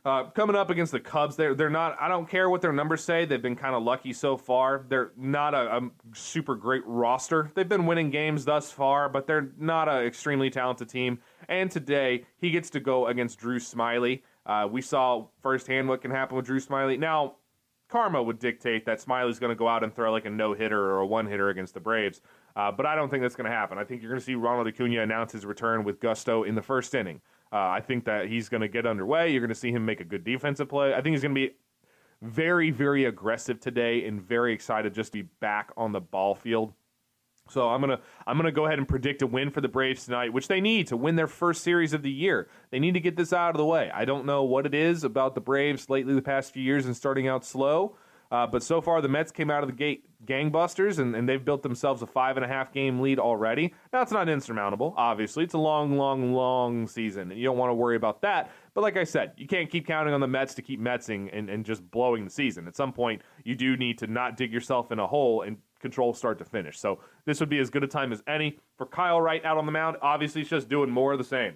uh, 0.02 0.24
coming 0.30 0.56
up 0.56 0.70
against 0.70 0.92
the 0.92 1.00
Cubs, 1.00 1.36
they're 1.36 1.54
they're 1.54 1.68
not. 1.68 1.94
I 2.00 2.08
don't 2.08 2.26
care 2.26 2.48
what 2.48 2.62
their 2.62 2.72
numbers 2.72 3.04
say. 3.04 3.26
They've 3.26 3.42
been 3.42 3.56
kind 3.56 3.74
of 3.74 3.82
lucky 3.82 4.14
so 4.14 4.38
far. 4.38 4.86
They're 4.88 5.12
not 5.14 5.52
a, 5.52 5.76
a, 5.76 5.90
super 6.14 6.54
great 6.54 6.82
roster. 6.86 7.52
They've 7.54 7.68
been 7.68 7.84
winning 7.84 8.08
games 8.08 8.46
thus 8.46 8.72
far, 8.72 9.10
but 9.10 9.26
they're 9.26 9.52
not 9.58 9.90
an 9.90 10.06
extremely 10.06 10.48
talented 10.48 10.88
team. 10.88 11.18
And 11.48 11.70
today 11.70 12.24
he 12.38 12.50
gets 12.50 12.70
to 12.70 12.80
go 12.80 13.08
against 13.08 13.38
Drew 13.38 13.58
Smyly. 13.58 14.22
Uh, 14.46 14.66
we 14.70 14.80
saw 14.80 15.26
firsthand 15.42 15.86
what 15.86 16.00
can 16.00 16.10
happen 16.10 16.34
with 16.34 16.46
Drew 16.46 16.60
Smyly. 16.60 16.98
Now, 16.98 17.36
karma 17.90 18.22
would 18.22 18.38
dictate 18.38 18.86
that 18.86 19.00
Smyly's 19.00 19.38
going 19.38 19.50
to 19.50 19.56
go 19.56 19.68
out 19.68 19.84
and 19.84 19.94
throw 19.94 20.10
like 20.12 20.24
a 20.24 20.30
no 20.30 20.54
hitter 20.54 20.80
or 20.80 21.00
a 21.00 21.06
one 21.06 21.26
hitter 21.26 21.50
against 21.50 21.74
the 21.74 21.80
Braves. 21.80 22.22
Uh, 22.56 22.72
but 22.72 22.86
I 22.86 22.94
don't 22.94 23.08
think 23.08 23.22
that's 23.22 23.36
going 23.36 23.50
to 23.50 23.56
happen. 23.56 23.78
I 23.78 23.84
think 23.84 24.02
you're 24.02 24.10
going 24.10 24.20
to 24.20 24.24
see 24.24 24.34
Ronald 24.34 24.66
Acuna 24.66 25.02
announce 25.02 25.32
his 25.32 25.46
return 25.46 25.84
with 25.84 26.00
gusto 26.00 26.42
in 26.44 26.54
the 26.54 26.62
first 26.62 26.94
inning. 26.94 27.20
Uh, 27.52 27.56
I 27.56 27.80
think 27.80 28.04
that 28.04 28.28
he's 28.28 28.48
going 28.48 28.60
to 28.60 28.68
get 28.68 28.86
underway. 28.86 29.30
You're 29.30 29.40
going 29.40 29.48
to 29.48 29.54
see 29.54 29.70
him 29.72 29.84
make 29.84 30.00
a 30.00 30.04
good 30.04 30.24
defensive 30.24 30.68
play. 30.68 30.94
I 30.94 31.00
think 31.00 31.14
he's 31.14 31.22
going 31.22 31.34
to 31.34 31.40
be 31.48 31.54
very, 32.22 32.70
very 32.70 33.06
aggressive 33.06 33.60
today 33.60 34.06
and 34.06 34.20
very 34.20 34.52
excited 34.52 34.94
just 34.94 35.12
to 35.12 35.22
be 35.22 35.28
back 35.40 35.72
on 35.76 35.92
the 35.92 36.00
ball 36.00 36.34
field. 36.34 36.74
So 37.48 37.68
I'm 37.68 37.80
gonna 37.80 37.98
I'm 38.26 38.36
gonna 38.36 38.52
go 38.52 38.66
ahead 38.66 38.78
and 38.78 38.86
predict 38.86 39.22
a 39.22 39.26
win 39.26 39.50
for 39.50 39.60
the 39.60 39.68
Braves 39.68 40.04
tonight, 40.04 40.32
which 40.32 40.48
they 40.48 40.60
need 40.60 40.86
to 40.88 40.96
win 40.96 41.16
their 41.16 41.26
first 41.26 41.62
series 41.62 41.92
of 41.92 42.02
the 42.02 42.10
year. 42.10 42.48
They 42.70 42.78
need 42.78 42.94
to 42.94 43.00
get 43.00 43.16
this 43.16 43.32
out 43.32 43.50
of 43.50 43.56
the 43.56 43.64
way. 43.64 43.90
I 43.92 44.04
don't 44.04 44.24
know 44.24 44.44
what 44.44 44.66
it 44.66 44.74
is 44.74 45.02
about 45.02 45.34
the 45.34 45.40
Braves 45.40 45.90
lately 45.90 46.14
the 46.14 46.22
past 46.22 46.52
few 46.52 46.62
years 46.62 46.86
and 46.86 46.96
starting 46.96 47.26
out 47.26 47.44
slow. 47.44 47.96
Uh, 48.30 48.46
but 48.46 48.62
so 48.62 48.80
far, 48.80 49.02
the 49.02 49.08
Mets 49.08 49.32
came 49.32 49.50
out 49.50 49.64
of 49.64 49.68
the 49.68 49.74
gate 49.74 50.04
gangbusters, 50.24 51.00
and, 51.00 51.16
and 51.16 51.28
they've 51.28 51.44
built 51.44 51.62
themselves 51.62 52.00
a 52.02 52.06
five 52.06 52.36
and 52.36 52.44
a 52.44 52.48
half 52.48 52.72
game 52.72 53.00
lead 53.00 53.18
already. 53.18 53.74
Now, 53.92 54.02
it's 54.02 54.12
not 54.12 54.28
insurmountable, 54.28 54.94
obviously. 54.96 55.42
It's 55.42 55.54
a 55.54 55.58
long, 55.58 55.96
long, 55.96 56.32
long 56.32 56.86
season, 56.86 57.32
and 57.32 57.40
you 57.40 57.46
don't 57.46 57.58
want 57.58 57.70
to 57.70 57.74
worry 57.74 57.96
about 57.96 58.22
that. 58.22 58.52
But 58.72 58.82
like 58.82 58.96
I 58.96 59.02
said, 59.02 59.32
you 59.36 59.48
can't 59.48 59.68
keep 59.68 59.84
counting 59.84 60.14
on 60.14 60.20
the 60.20 60.28
Mets 60.28 60.54
to 60.54 60.62
keep 60.62 60.80
Metsing 60.80 61.28
and, 61.36 61.50
and 61.50 61.64
just 61.64 61.88
blowing 61.90 62.24
the 62.24 62.30
season. 62.30 62.68
At 62.68 62.76
some 62.76 62.92
point, 62.92 63.22
you 63.44 63.56
do 63.56 63.76
need 63.76 63.98
to 63.98 64.06
not 64.06 64.36
dig 64.36 64.52
yourself 64.52 64.92
in 64.92 65.00
a 65.00 65.06
hole 65.06 65.42
and 65.42 65.56
control 65.80 66.14
start 66.14 66.38
to 66.38 66.44
finish. 66.44 66.78
So 66.78 67.00
this 67.24 67.40
would 67.40 67.48
be 67.48 67.58
as 67.58 67.68
good 67.68 67.82
a 67.82 67.88
time 67.88 68.12
as 68.12 68.22
any. 68.28 68.58
For 68.76 68.86
Kyle 68.86 69.20
Wright 69.20 69.44
out 69.44 69.58
on 69.58 69.66
the 69.66 69.72
mound, 69.72 69.96
obviously, 70.02 70.42
he's 70.42 70.50
just 70.50 70.68
doing 70.68 70.90
more 70.90 71.12
of 71.12 71.18
the 71.18 71.24
same. 71.24 71.54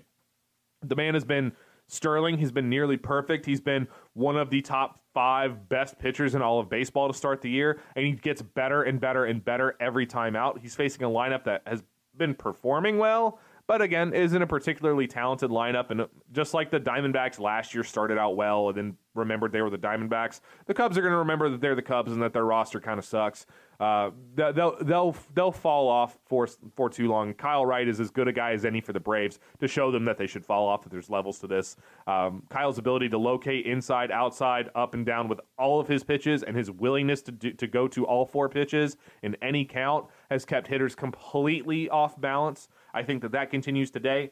The 0.83 0.97
man 0.97 1.15
has 1.15 1.25
been 1.25 1.53
sterling. 1.89 2.39
He's 2.39 2.53
been 2.53 2.69
nearly 2.69 2.97
perfect. 2.97 3.47
He's 3.47 3.61
been 3.61 3.89
one 4.15 4.37
of 4.37 4.51
the 4.51 4.61
top 4.63 5.01
five 5.13 5.69
best 5.69 5.99
pitchers 5.99 6.35
in 6.35 6.43
all 6.43 6.59
of 6.59 6.69
baseball 6.69 7.09
to 7.09 7.15
start 7.15 7.41
the 7.41 7.51
year, 7.51 7.81
and 7.95 8.05
he 8.05 8.13
gets 8.13 8.43
better 8.43 8.83
and 8.83 9.01
better 9.01 9.25
and 9.25 9.45
better 9.45 9.77
every 9.81 10.07
time 10.07 10.35
out. 10.37 10.59
He's 10.61 10.75
facing 10.75 11.05
a 11.05 11.09
lineup 11.09 11.45
that 11.45 11.63
has 11.67 11.83
been 12.17 12.35
performing 12.35 12.99
well, 12.99 13.39
but 13.67 13.81
again, 13.81 14.13
isn't 14.13 14.41
a 14.41 14.47
particularly 14.47 15.07
talented 15.07 15.51
lineup. 15.51 15.91
And 15.91 16.07
just 16.33 16.53
like 16.53 16.71
the 16.71 16.81
Diamondbacks 16.81 17.41
last 17.41 17.75
year 17.75 17.83
started 17.83 18.19
out 18.19 18.37
well 18.37 18.69
and 18.69 18.77
then 18.77 18.97
remembered 19.15 19.53
they 19.53 19.63
were 19.63 19.71
the 19.71 19.79
Diamondbacks, 19.79 20.41
the 20.67 20.75
Cubs 20.75 20.99
are 20.99 21.01
going 21.01 21.13
to 21.13 21.19
remember 21.19 21.49
that 21.49 21.61
they're 21.61 21.75
the 21.75 21.83
Cubs 21.83 22.13
and 22.13 22.23
that 22.23 22.33
their 22.33 22.45
roster 22.45 22.81
kind 22.81 22.99
of 22.99 23.05
sucks. 23.05 23.47
Uh, 23.81 24.11
they'll 24.35 24.77
they'll 24.85 25.17
they'll 25.35 25.51
fall 25.53 25.89
off 25.89 26.19
for 26.27 26.47
for 26.77 26.89
too 26.89 27.09
long. 27.09 27.35
Kyle 27.35 27.67
Wright 27.67 27.89
is 27.89 27.99
as 27.99 28.11
good 28.11 28.29
a 28.29 28.33
guy 28.33 28.53
as 28.53 28.65
any 28.65 28.81
for 28.81 28.93
the 28.93 29.01
Braves 29.01 29.41
to 29.59 29.67
show 29.67 29.91
them 29.91 30.05
that 30.05 30.17
they 30.17 30.29
should 30.29 30.45
fall 30.45 30.69
off. 30.69 30.83
That 30.83 30.91
there's 30.91 31.11
levels 31.11 31.41
to 31.41 31.49
this. 31.49 31.77
Um, 32.07 32.45
Kyle's 32.51 32.79
ability 32.79 33.09
to 33.09 33.19
locate 33.19 33.67
inside, 33.67 34.13
outside, 34.13 34.71
up 34.77 34.95
and 34.95 35.05
down 35.05 35.27
with 35.29 35.41
all 35.59 35.81
of 35.81 35.89
his 35.89 36.05
pitches, 36.05 36.45
and 36.45 36.57
his 36.57 36.71
willingness 36.71 37.23
to 37.23 37.33
do, 37.33 37.53
to 37.53 37.67
go 37.67 37.89
to 37.89 38.07
all 38.07 38.27
four 38.27 38.49
pitches 38.49 38.97
in 39.23 39.37
any 39.43 39.65
count 39.65 40.07
has 40.31 40.45
kept 40.45 40.69
hitters 40.69 40.95
completely 40.95 41.89
off 41.89 42.21
balance. 42.21 42.69
I 42.95 43.03
think 43.03 43.23
that 43.23 43.33
that 43.33 43.51
continues 43.51 43.91
today. 43.91 44.31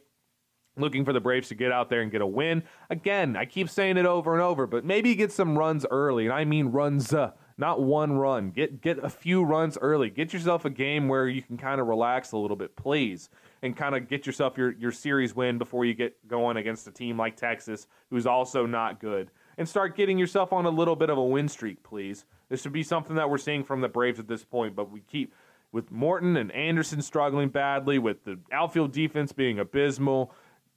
Looking 0.77 1.05
for 1.05 1.13
the 1.13 1.21
Braves 1.21 1.49
to 1.49 1.55
get 1.55 1.71
out 1.71 1.91
there 1.91 2.01
and 2.01 2.11
get 2.11 2.23
a 2.23 2.27
win. 2.27 2.63
Again, 2.89 3.37
I 3.37 3.45
keep 3.45 3.69
saying 3.69 3.99
it 3.99 4.07
over 4.07 4.33
and 4.33 4.41
over, 4.41 4.67
but 4.67 4.87
maybe 4.87 5.15
get 5.15 5.31
some 5.31 5.59
runs 5.59 5.85
early, 5.91 6.25
and 6.25 6.33
I 6.33 6.47
mean 6.47 6.69
runs. 6.69 7.13
Uh, 7.13 7.33
not 7.59 7.83
one 7.83 8.13
run. 8.13 8.51
Get 8.51 8.81
get 8.81 8.99
a 9.05 9.11
few 9.11 9.43
runs 9.43 9.77
early. 9.81 10.09
Get 10.09 10.33
yourself 10.33 10.65
a 10.65 10.71
game 10.71 11.09
where 11.09 11.29
you 11.29 11.43
can 11.43 11.59
kind 11.59 11.81
of 11.81 11.89
relax 11.89 12.33
a 12.33 12.39
little 12.39 12.57
bit, 12.57 12.75
please, 12.75 13.29
and 13.61 13.77
kind 13.77 13.95
of 13.95 14.09
get 14.09 14.27
yourself 14.27 14.57
your 14.57 14.73
your 14.73 14.93
series 14.93 15.37
win 15.37 15.59
before 15.59 15.85
you 15.85 15.93
get 15.93 16.27
going 16.27 16.57
against 16.57 16.87
a 16.87 16.91
team 16.91 17.19
like 17.19 17.37
Texas, 17.37 17.87
who's 18.09 18.27
also 18.27 18.65
not 18.65 18.99
good. 18.99 19.31
And 19.59 19.69
start 19.69 19.95
getting 19.95 20.19
yourself 20.19 20.53
on 20.53 20.65
a 20.65 20.71
little 20.71 20.97
bit 20.97 21.11
of 21.11 21.19
a 21.19 21.25
win 21.25 21.49
streak, 21.49 21.83
please. 21.83 22.25
This 22.49 22.63
should 22.63 22.73
be 22.73 22.83
something 22.83 23.17
that 23.17 23.29
we're 23.29 23.39
seeing 23.39 23.63
from 23.63 23.81
the 23.83 23.89
Braves 23.89 24.19
at 24.19 24.27
this 24.27 24.45
point, 24.45 24.75
but 24.75 24.91
we 24.91 25.01
keep 25.01 25.35
with 25.73 25.91
Morton 25.91 26.37
and 26.37 26.53
Anderson 26.53 27.03
struggling 27.03 27.49
badly, 27.49 27.99
with 27.99 28.25
the 28.25 28.39
outfield 28.53 28.93
defense 28.93 29.33
being 29.33 29.59
abysmal, 29.59 30.33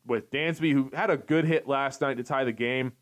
with 0.05 0.31
Dansby, 0.31 0.71
who 0.71 0.89
had 0.93 1.09
a 1.09 1.17
good 1.17 1.45
hit 1.45 1.67
last 1.67 2.01
night 2.01 2.17
to 2.17 2.23
tie 2.23 2.45
the 2.45 2.51
game, 2.51 2.93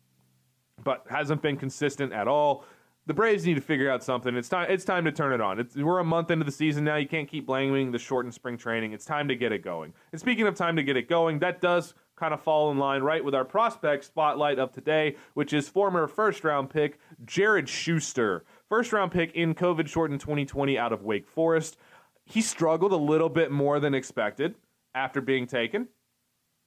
but 0.82 1.04
hasn't 1.08 1.40
been 1.40 1.56
consistent 1.56 2.12
at 2.12 2.26
all. 2.26 2.64
The 3.06 3.14
Braves 3.14 3.44
need 3.44 3.54
to 3.54 3.60
figure 3.60 3.90
out 3.90 4.02
something. 4.02 4.34
It's 4.34 4.48
time. 4.48 4.66
It's 4.70 4.84
time 4.84 5.04
to 5.04 5.12
turn 5.12 5.34
it 5.34 5.40
on. 5.40 5.60
It's, 5.60 5.76
we're 5.76 5.98
a 5.98 6.04
month 6.04 6.30
into 6.30 6.44
the 6.44 6.50
season 6.50 6.84
now. 6.84 6.96
You 6.96 7.06
can't 7.06 7.28
keep 7.28 7.46
blaming 7.46 7.92
the 7.92 7.98
shortened 7.98 8.32
spring 8.32 8.56
training. 8.56 8.92
It's 8.92 9.04
time 9.04 9.28
to 9.28 9.36
get 9.36 9.52
it 9.52 9.62
going. 9.62 9.92
And 10.10 10.20
speaking 10.20 10.46
of 10.46 10.54
time 10.54 10.74
to 10.76 10.82
get 10.82 10.96
it 10.96 11.06
going, 11.06 11.38
that 11.40 11.60
does 11.60 11.92
kind 12.16 12.32
of 12.32 12.40
fall 12.40 12.70
in 12.70 12.78
line 12.78 13.02
right 13.02 13.22
with 13.22 13.34
our 13.34 13.44
prospect 13.44 14.04
spotlight 14.04 14.58
of 14.58 14.72
today, 14.72 15.16
which 15.34 15.52
is 15.52 15.68
former 15.68 16.06
first 16.06 16.44
round 16.44 16.70
pick 16.70 16.98
Jared 17.26 17.68
Schuster. 17.68 18.44
First 18.74 18.92
round 18.92 19.12
pick 19.12 19.36
in 19.36 19.54
COVID 19.54 19.86
shortened 19.86 20.20
2020 20.20 20.76
out 20.76 20.92
of 20.92 21.04
Wake 21.04 21.28
Forest. 21.28 21.76
He 22.24 22.42
struggled 22.42 22.90
a 22.90 22.96
little 22.96 23.28
bit 23.28 23.52
more 23.52 23.78
than 23.78 23.94
expected 23.94 24.56
after 24.96 25.20
being 25.20 25.46
taken. 25.46 25.86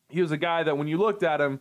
He 0.08 0.22
was 0.22 0.32
a 0.32 0.38
guy 0.38 0.63
that 0.63 0.78
when 0.78 0.88
you 0.88 0.98
looked 0.98 1.22
at 1.22 1.41
him, 1.41 1.60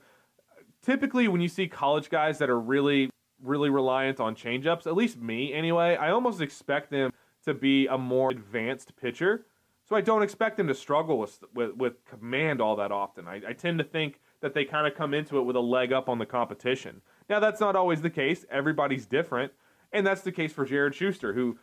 typically 0.85 1.27
when 1.27 1.41
you 1.41 1.49
see 1.49 1.67
college 1.67 2.11
guys 2.11 2.39
that 2.39 2.49
are 2.49 2.61
really, 2.61 3.11
really 3.43 3.71
reliant 3.71 4.21
on 4.21 4.37
changeups, 4.37 4.87
at 4.87 4.95
least 4.95 5.19
me 5.19 5.53
anyway, 5.53 5.97
I 5.97 6.13
almost 6.13 6.41
expect 6.41 6.93
them 6.93 7.13
to 7.45 7.53
be 7.53 7.89
a 7.89 7.99
more 7.99 8.31
advanced 8.31 8.95
pitcher. 8.95 9.47
So 9.83 9.97
I 9.97 10.01
don't 10.01 10.23
expect 10.23 10.59
them 10.59 10.69
to 10.69 10.75
struggle 10.75 11.19
with 11.19 11.43
with, 11.57 11.75
with 11.75 12.05
command 12.05 12.61
all 12.61 12.77
that 12.77 12.93
often. 12.93 13.27
I, 13.27 13.41
I 13.49 13.53
tend 13.53 13.79
to 13.79 13.85
think 13.85 14.21
that 14.43 14.55
they 14.55 14.65
kind 14.65 14.87
of 14.87 14.95
come 14.95 15.13
into 15.13 15.39
it 15.39 15.43
with 15.43 15.57
a 15.57 15.61
leg 15.61 15.93
up 15.93 16.09
on 16.09 16.21
the 16.21 16.27
competition. 16.27 17.03
Now 17.29 17.41
that's 17.41 17.59
not 17.59 17.75
always 17.75 18.01
the 18.01 18.11
case. 18.11 18.45
Everybody's 18.49 19.07
different, 19.07 19.51
and 19.97 20.07
that's 20.07 20.21
the 20.21 20.33
case 20.33 20.53
for 20.53 20.65
Jared 20.65 20.95
Schuster, 20.95 21.33
who 21.33 21.59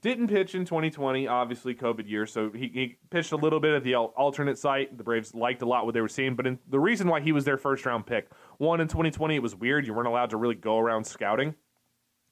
didn't 0.00 0.28
pitch 0.28 0.54
in 0.54 0.64
2020, 0.64 1.28
obviously 1.28 1.74
COVID 1.74 2.08
year, 2.08 2.26
so 2.26 2.50
he, 2.50 2.68
he 2.68 2.96
pitched 3.10 3.32
a 3.32 3.36
little 3.36 3.60
bit 3.60 3.74
at 3.74 3.84
the 3.84 3.94
alternate 3.94 4.58
site. 4.58 4.96
The 4.96 5.04
Braves 5.04 5.34
liked 5.34 5.62
a 5.62 5.66
lot 5.66 5.84
what 5.84 5.94
they 5.94 6.00
were 6.00 6.08
seeing, 6.08 6.34
but 6.34 6.46
in, 6.46 6.58
the 6.68 6.80
reason 6.80 7.08
why 7.08 7.20
he 7.20 7.30
was 7.30 7.44
their 7.44 7.58
first 7.58 7.86
round 7.86 8.06
pick, 8.06 8.28
one 8.58 8.80
in 8.80 8.88
2020, 8.88 9.36
it 9.36 9.42
was 9.42 9.54
weird. 9.54 9.86
You 9.86 9.94
weren't 9.94 10.08
allowed 10.08 10.30
to 10.30 10.36
really 10.36 10.54
go 10.54 10.78
around 10.78 11.04
scouting, 11.04 11.54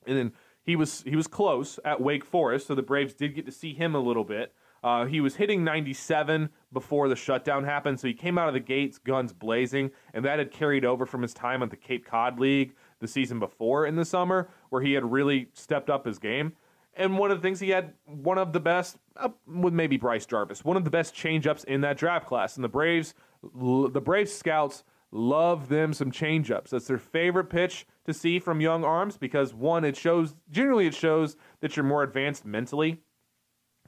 and 0.06 0.16
then 0.16 0.32
he 0.62 0.74
was 0.74 1.02
he 1.02 1.16
was 1.16 1.26
close 1.26 1.78
at 1.84 2.00
Wake 2.00 2.24
Forest, 2.24 2.66
so 2.66 2.74
the 2.74 2.82
Braves 2.82 3.14
did 3.14 3.34
get 3.34 3.46
to 3.46 3.52
see 3.52 3.74
him 3.74 3.94
a 3.94 4.00
little 4.00 4.24
bit. 4.24 4.52
Uh, 4.82 5.04
he 5.04 5.20
was 5.20 5.36
hitting 5.36 5.62
97 5.62 6.48
before 6.72 7.08
the 7.08 7.16
shutdown 7.16 7.64
happened, 7.64 8.00
so 8.00 8.08
he 8.08 8.14
came 8.14 8.38
out 8.38 8.48
of 8.48 8.54
the 8.54 8.60
gates 8.60 8.96
guns 8.96 9.32
blazing, 9.32 9.90
and 10.14 10.24
that 10.24 10.38
had 10.38 10.50
carried 10.50 10.86
over 10.86 11.04
from 11.04 11.20
his 11.20 11.34
time 11.34 11.62
at 11.62 11.70
the 11.70 11.76
Cape 11.76 12.06
Cod 12.06 12.40
League 12.40 12.74
the 12.98 13.08
season 13.08 13.38
before 13.38 13.86
in 13.86 13.96
the 13.96 14.04
summer, 14.04 14.48
where 14.70 14.82
he 14.82 14.92
had 14.94 15.10
really 15.10 15.48
stepped 15.52 15.90
up 15.90 16.06
his 16.06 16.18
game. 16.18 16.52
And 16.94 17.18
one 17.18 17.30
of 17.30 17.38
the 17.38 17.42
things 17.42 17.60
he 17.60 17.70
had, 17.70 17.94
one 18.04 18.38
of 18.38 18.52
the 18.52 18.60
best, 18.60 18.96
uh, 19.16 19.28
with 19.46 19.72
maybe 19.72 19.96
Bryce 19.96 20.26
Jarvis, 20.26 20.64
one 20.64 20.76
of 20.76 20.84
the 20.84 20.90
best 20.90 21.14
changeups 21.14 21.64
in 21.64 21.82
that 21.82 21.96
draft 21.96 22.26
class. 22.26 22.56
And 22.56 22.64
the 22.64 22.68
Braves, 22.68 23.14
the 23.42 24.00
Braves 24.02 24.32
scouts 24.32 24.82
love 25.12 25.68
them 25.68 25.92
some 25.92 26.10
changeups. 26.10 26.70
That's 26.70 26.86
their 26.86 26.98
favorite 26.98 27.50
pitch 27.50 27.86
to 28.06 28.14
see 28.14 28.38
from 28.38 28.60
young 28.60 28.84
arms 28.84 29.16
because 29.16 29.54
one, 29.54 29.84
it 29.84 29.96
shows 29.96 30.34
generally 30.50 30.86
it 30.86 30.94
shows 30.94 31.36
that 31.60 31.76
you're 31.76 31.84
more 31.84 32.02
advanced 32.02 32.44
mentally 32.44 32.98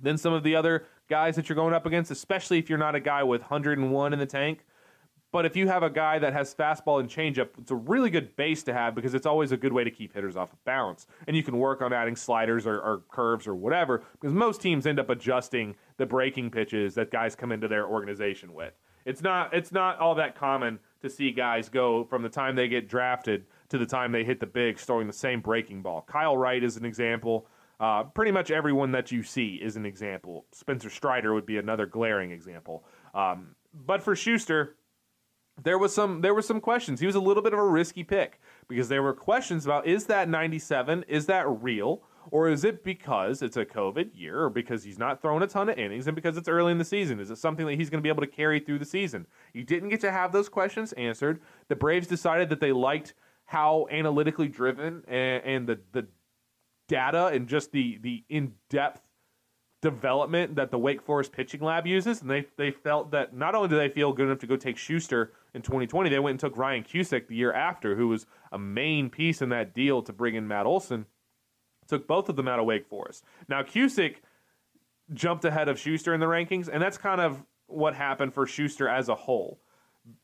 than 0.01 0.19
some 0.19 0.33
of 0.33 0.43
the 0.43 0.57
other 0.57 0.87
guys 1.09 1.37
that 1.37 1.49
you're 1.49 1.57
going 1.57 1.75
up 1.75 1.87
against, 1.87 2.11
especially 2.11 2.59
if 2.59 2.69
you're 2.69 2.79
not 2.79 2.95
a 2.95 3.01
guy 3.01 3.23
with 3.23 3.43
101 3.43 4.13
in 4.13 4.19
the 4.19 4.27
tank. 4.27 4.65
But 5.33 5.47
if 5.47 5.57
you 5.57 5.67
have 5.67 5.83
a 5.83 5.91
guy 5.91 6.19
that 6.19 6.35
has 6.35 6.55
fastball 6.55 7.01
and 7.01 7.09
changeup, 7.09 7.49
it's 7.59 7.71
a 7.71 7.75
really 7.75 8.11
good 8.11 8.37
base 8.37 8.63
to 8.65 8.75
have 8.75 8.95
because 8.95 9.15
it's 9.15 9.27
always 9.27 9.51
a 9.51 9.57
good 9.57 9.73
way 9.73 9.83
to 9.83 9.91
keep 9.91 10.13
hitters 10.15 10.37
off 10.37 10.53
of 10.53 10.63
balance. 10.65 11.07
And 11.27 11.35
you 11.35 11.43
can 11.43 11.59
work 11.59 11.81
on 11.81 11.93
adding 11.93 12.17
sliders 12.17 12.67
or, 12.67 12.79
or 12.79 13.03
curves 13.11 13.47
or 13.47 13.55
whatever 13.55 14.03
because 14.13 14.35
most 14.35 14.61
teams 14.61 14.87
end 14.87 15.01
up 15.01 15.09
adjusting 15.09 15.75
the 15.97 16.05
breaking 16.05 16.51
pitches 16.51 16.95
that 16.95 17.11
guys 17.11 17.35
come 17.35 17.51
into 17.51 17.67
their 17.67 17.87
organization 17.87 18.53
with. 18.53 18.75
It's 19.05 19.23
not 19.23 19.53
it's 19.55 19.73
not 19.73 19.99
all 19.99 20.15
that 20.17 20.37
common 20.37 20.79
to 21.01 21.11
see 21.11 21.33
guys 21.33 21.69
go 21.69 22.05
from 22.05 22.23
the 22.23 22.29
time 22.29 22.55
they 22.55 22.69
get 22.69 22.89
drafted 22.89 23.47
to 23.71 23.79
the 23.79 23.87
time 23.87 24.13
they 24.13 24.23
hit 24.23 24.39
the 24.39 24.47
bigs 24.47 24.85
throwing 24.85 25.07
the 25.07 25.13
same 25.13 25.41
breaking 25.41 25.83
ball. 25.83 26.05
Kyle 26.07 26.37
Wright 26.37 26.63
is 26.63 26.77
an 26.77 26.85
example. 26.85 27.47
Uh, 27.81 28.05
pretty 28.05 28.31
much 28.31 28.51
everyone 28.53 28.93
that 28.93 29.11
you 29.11 29.23
see 29.25 29.57
is 29.57 29.77
an 29.77 29.85
example. 29.87 30.45
Spencer 30.53 30.91
Strider 30.91 31.35
would 31.35 31.47
be 31.47 31.57
another 31.57 31.87
glaring 31.87 32.31
example. 32.31 32.85
Um, 33.13 33.57
but 33.87 34.03
for 34.03 34.15
Schuster, 34.15 34.77
there 35.63 35.79
was 35.79 35.95
some 35.95 36.21
there 36.21 36.35
were 36.35 36.43
some 36.43 36.61
questions. 36.61 37.01
He 37.01 37.07
was 37.07 37.15
a 37.15 37.21
little 37.21 37.43
bit 37.43 37.53
of 37.53 37.59
a 37.59 37.67
risky 37.67 38.05
pick 38.05 38.41
because 38.69 38.89
there 38.89 39.03
were 39.03 39.13
questions 39.13 39.65
about 39.65 39.87
is 39.87 40.07
that 40.07 40.29
97 40.29 41.05
is 41.09 41.27
that 41.27 41.49
real 41.49 42.03
or 42.31 42.49
is 42.49 42.65
it 42.65 42.85
because 42.85 43.43
it's 43.43 43.57
a 43.57 43.65
COVID 43.65 44.11
year 44.15 44.43
or 44.43 44.51
because 44.51 44.85
he's 44.85 44.99
not 44.99 45.21
throwing 45.21 45.43
a 45.43 45.47
ton 45.47 45.69
of 45.69 45.79
innings 45.79 46.07
and 46.07 46.15
because 46.15 46.37
it's 46.37 46.49
early 46.49 46.73
in 46.73 46.79
the 46.79 46.85
season? 46.85 47.19
Is 47.21 47.31
it 47.31 47.39
something 47.39 47.67
that 47.67 47.75
he's 47.75 47.91
going 47.91 47.99
to 47.99 48.03
be 48.03 48.09
able 48.09 48.23
to 48.23 48.29
carry 48.29 48.61
through 48.61 48.79
the 48.79 48.85
season? 48.85 49.27
You 49.53 49.65
didn't 49.65 49.89
get 49.89 50.01
to 50.03 50.13
have 50.13 50.33
those 50.33 50.49
questions 50.49 50.93
answered. 50.93 51.41
The 51.69 51.77
Braves 51.77 52.07
decided 52.07 52.49
that 52.51 52.61
they 52.61 52.73
liked 52.73 53.15
how 53.45 53.87
analytically 53.91 54.49
driven 54.49 55.03
and, 55.09 55.45
and 55.45 55.67
the 55.67 55.81
the 55.93 56.07
data 56.89 57.27
and 57.27 57.49
just 57.49 57.73
the 57.73 57.99
the 58.03 58.25
in 58.29 58.53
depth 58.69 59.03
development 59.83 60.55
that 60.55 60.71
the 60.71 60.79
Wake 60.79 61.03
Forest 61.03 61.33
pitching 61.33 61.61
lab 61.61 61.87
uses, 61.87 62.23
and 62.23 62.31
they 62.31 62.47
they 62.57 62.71
felt 62.71 63.11
that 63.11 63.35
not 63.35 63.55
only 63.55 63.69
do 63.69 63.77
they 63.77 63.89
feel 63.89 64.13
good 64.13 64.27
enough 64.27 64.39
to 64.39 64.47
go 64.47 64.57
take 64.57 64.79
Schuster 64.79 65.33
in 65.53 65.61
2020, 65.61 66.09
they 66.09 66.19
went 66.19 66.35
and 66.35 66.41
took 66.41 66.57
Ryan 66.57 66.85
Cusick 66.85 67.27
the 67.27 67.35
year 67.35 67.53
after, 67.53 67.97
who 67.97 68.09
was 68.09 68.25
a 68.53 68.59
main 68.59 69.11
piece 69.11 69.43
in 69.43 69.51
that 69.51 69.75
deal 69.75 70.01
to 70.03 70.13
bring 70.13 70.37
in 70.37 70.49
Matt 70.49 70.65
Olson. 70.65 71.05
Took 71.89 72.07
both 72.07 72.29
of 72.29 72.37
them 72.37 72.49
out 72.49 72.61
of 72.61 72.65
Wake 72.65 72.87
Forest. 72.87 73.25
Now 73.49 73.63
Cusick 73.63 74.17
jumped 75.13 75.45
ahead 75.45 75.69
of 75.69 75.79
Schuster 75.79 76.15
in 76.15 76.21
the 76.21 76.27
rankings, 76.27 76.69
and 76.73 76.81
that's 76.81 76.97
kind 76.97 77.21
of 77.21 77.45
what 77.67 77.95
happened 77.95 78.33
for 78.33 78.47
Schuster 78.47 78.89
as 78.89 79.09
a 79.09 79.15
whole. 79.15 79.61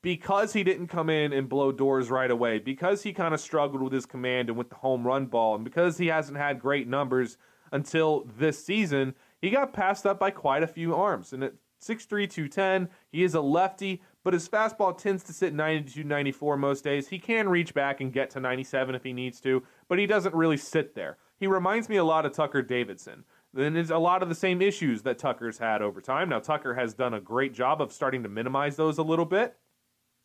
Because 0.03 0.53
he 0.53 0.65
didn't 0.65 0.89
come 0.89 1.09
in 1.09 1.33
and 1.33 1.49
blow 1.49 1.71
doors 1.73 2.11
right 2.11 2.31
away, 2.31 2.59
because 2.59 3.03
he 3.03 3.13
kind 3.13 3.35
of 3.35 3.41
struggled 3.41 3.83
with 3.83 3.93
his 3.93 4.07
command 4.07 4.49
and 4.49 4.59
with 4.59 4.71
the 4.71 4.77
home 4.77 5.07
run 5.07 5.27
ball, 5.27 5.57
and 5.57 5.65
because 5.65 5.99
he 5.99 6.07
hasn't 6.07 6.39
had 6.39 6.61
great 6.61 6.89
numbers 6.89 7.37
until 7.71 8.27
this 8.39 8.65
season, 8.65 9.15
he 9.41 9.51
got 9.51 9.73
passed 9.73 10.07
up 10.07 10.19
by 10.19 10.31
quite 10.31 10.63
a 10.63 10.67
few 10.67 10.95
arms. 10.95 11.33
And 11.33 11.45
at 11.45 11.55
6'3, 11.81 12.29
210, 12.29 12.89
he 13.11 13.23
is 13.23 13.35
a 13.35 13.41
lefty, 13.41 14.03
but 14.25 14.33
his 14.33 14.49
fastball 14.49 14.97
tends 14.97 15.23
to 15.25 15.33
sit 15.33 15.55
92, 15.55 16.05
94 16.05 16.57
most 16.57 16.85
days. 16.85 17.09
He 17.09 17.19
can 17.19 17.49
reach 17.49 17.73
back 17.73 18.01
and 18.01 18.13
get 18.13 18.31
to 18.31 18.41
97 18.41 18.95
if 18.95 19.05
he 19.05 19.13
needs 19.13 19.41
to, 19.43 19.63
but 19.89 19.99
he 19.99 20.07
doesn't 20.07 20.35
really 20.35 20.57
sit 20.57 20.95
there. 20.95 21.19
He 21.39 21.47
reminds 21.47 21.89
me 21.89 21.97
a 21.97 22.05
lot 22.05 22.27
of 22.27 22.33
Tucker 22.33 22.63
Davidson. 22.63 23.25
And 23.57 23.79
it's 23.79 23.91
a 23.91 23.99
lot 23.99 24.23
of 24.23 24.29
the 24.29 24.35
same 24.35 24.61
issues 24.61 25.03
that 25.03 25.19
Tucker's 25.19 25.59
had 25.59 25.81
over 25.81 26.01
time. 26.01 26.29
Now, 26.29 26.39
Tucker 26.39 26.75
has 26.75 26.93
done 26.95 27.15
a 27.15 27.21
great 27.21 27.55
job 27.55 27.81
of 27.81 27.93
starting 27.93 28.23
to 28.25 28.29
minimize 28.29 28.77
those 28.77 28.99
a 28.99 29.03
little 29.03 29.25
bit. 29.25 29.57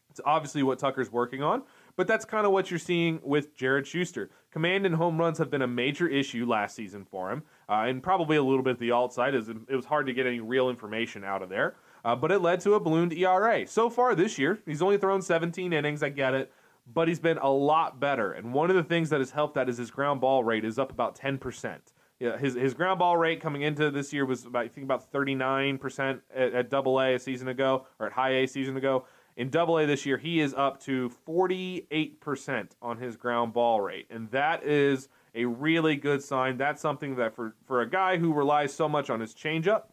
It's 0.10 0.21
obviously 0.26 0.62
what 0.62 0.78
Tucker's 0.78 1.12
working 1.12 1.41
on, 1.41 1.63
but 1.95 2.06
that's 2.06 2.23
kind 2.23 2.45
of 2.45 2.52
what 2.52 2.69
you're 2.69 2.78
seeing 2.78 3.19
with 3.23 3.56
Jared 3.56 3.88
Schuster. 3.88 4.30
Command 4.52 4.86
and 4.86 4.93
home 4.93 5.17
runs 5.17 5.39
have 5.39 5.49
been 5.49 5.63
a 5.63 5.67
major 5.67 6.08
issue 6.08 6.45
last 6.45 6.76
season 6.76 7.04
for 7.04 7.32
him, 7.32 7.41
uh, 7.69 7.86
and 7.88 8.02
probably 8.04 8.38
a 8.38 8.43
little 8.43 8.63
bit 8.63 8.80
the 8.80 8.91
alt 8.91 9.13
side. 9.13 9.36
Is 9.36 9.49
it 9.49 9.76
was 9.76 9.86
hard 9.86 10.08
to 10.08 10.13
get 10.13 10.26
any 10.26 10.39
real 10.39 10.69
information 10.69 11.23
out 11.23 11.41
of 11.41 11.49
there, 11.49 11.76
uh, 12.06 12.15
but 12.15 12.32
it 12.32 12.39
led 12.39 12.60
to 12.62 12.73
a 12.73 12.80
ballooned 12.80 13.13
ERA. 13.13 13.65
So 13.67 13.89
far 13.89 14.15
this 14.15 14.38
year, 14.38 14.60
he's 14.65 14.82
only 14.82 14.97
thrown 14.97 15.21
17 15.21 15.73
innings. 15.73 16.04
I 16.04 16.10
get 16.10 16.34
it, 16.34 16.52
but 16.91 17.08
he's 17.08 17.19
been 17.19 17.38
a 17.38 17.49
lot 17.49 17.99
better. 17.99 18.34
And 18.34 18.54
one 18.54 18.69
of 18.69 18.76
the 18.76 18.84
things 18.84 19.10
that 19.10 19.19
has 19.19 19.32
helped 19.32 19.56
that 19.56 19.69
is 19.69 19.78
his 19.78 19.91
ground 19.91 20.21
ball 20.21 20.43
rate 20.43 20.65
is 20.65 20.80
up 20.80 20.91
about 20.91 21.15
10 21.15 21.38
percent. 21.38 21.93
Yeah, 22.19 22.38
his 22.38 22.54
his 22.54 22.73
ground 22.73 22.99
ball 22.99 23.17
rate 23.17 23.41
coming 23.41 23.63
into 23.63 23.91
this 23.91 24.13
year 24.13 24.26
was 24.26 24.45
about 24.45 24.63
I 24.65 24.67
think 24.67 24.86
about 24.86 25.12
39 25.12 25.78
percent 25.78 26.21
at, 26.34 26.69
Double 26.69 27.02
A 27.02 27.15
a 27.15 27.19
season 27.19 27.47
ago 27.49 27.86
or 27.99 28.08
at 28.08 28.13
High 28.13 28.36
A 28.36 28.47
season 28.47 28.78
ago. 28.78 29.06
In 29.36 29.49
Double 29.49 29.80
A 29.80 29.86
this 29.86 30.06
year, 30.06 30.17
he 30.17 30.39
is 30.39 30.54
up 30.54 30.80
to 30.84 31.12
48% 31.28 32.67
on 32.84 32.97
his 32.97 33.17
ground 33.17 33.52
ball 33.52 33.82
rate, 33.82 34.06
and 34.12 34.30
that 34.30 34.63
is 34.63 35.10
a 35.36 35.46
really 35.46 35.96
good 35.96 36.24
sign. 36.24 36.58
That's 36.58 36.82
something 36.82 37.15
that 37.15 37.36
for 37.36 37.56
for 37.65 37.82
a 37.82 37.89
guy 37.89 38.17
who 38.17 38.34
relies 38.34 38.74
so 38.74 38.88
much 38.88 39.10
on 39.10 39.19
his 39.19 39.34
changeup 39.34 39.84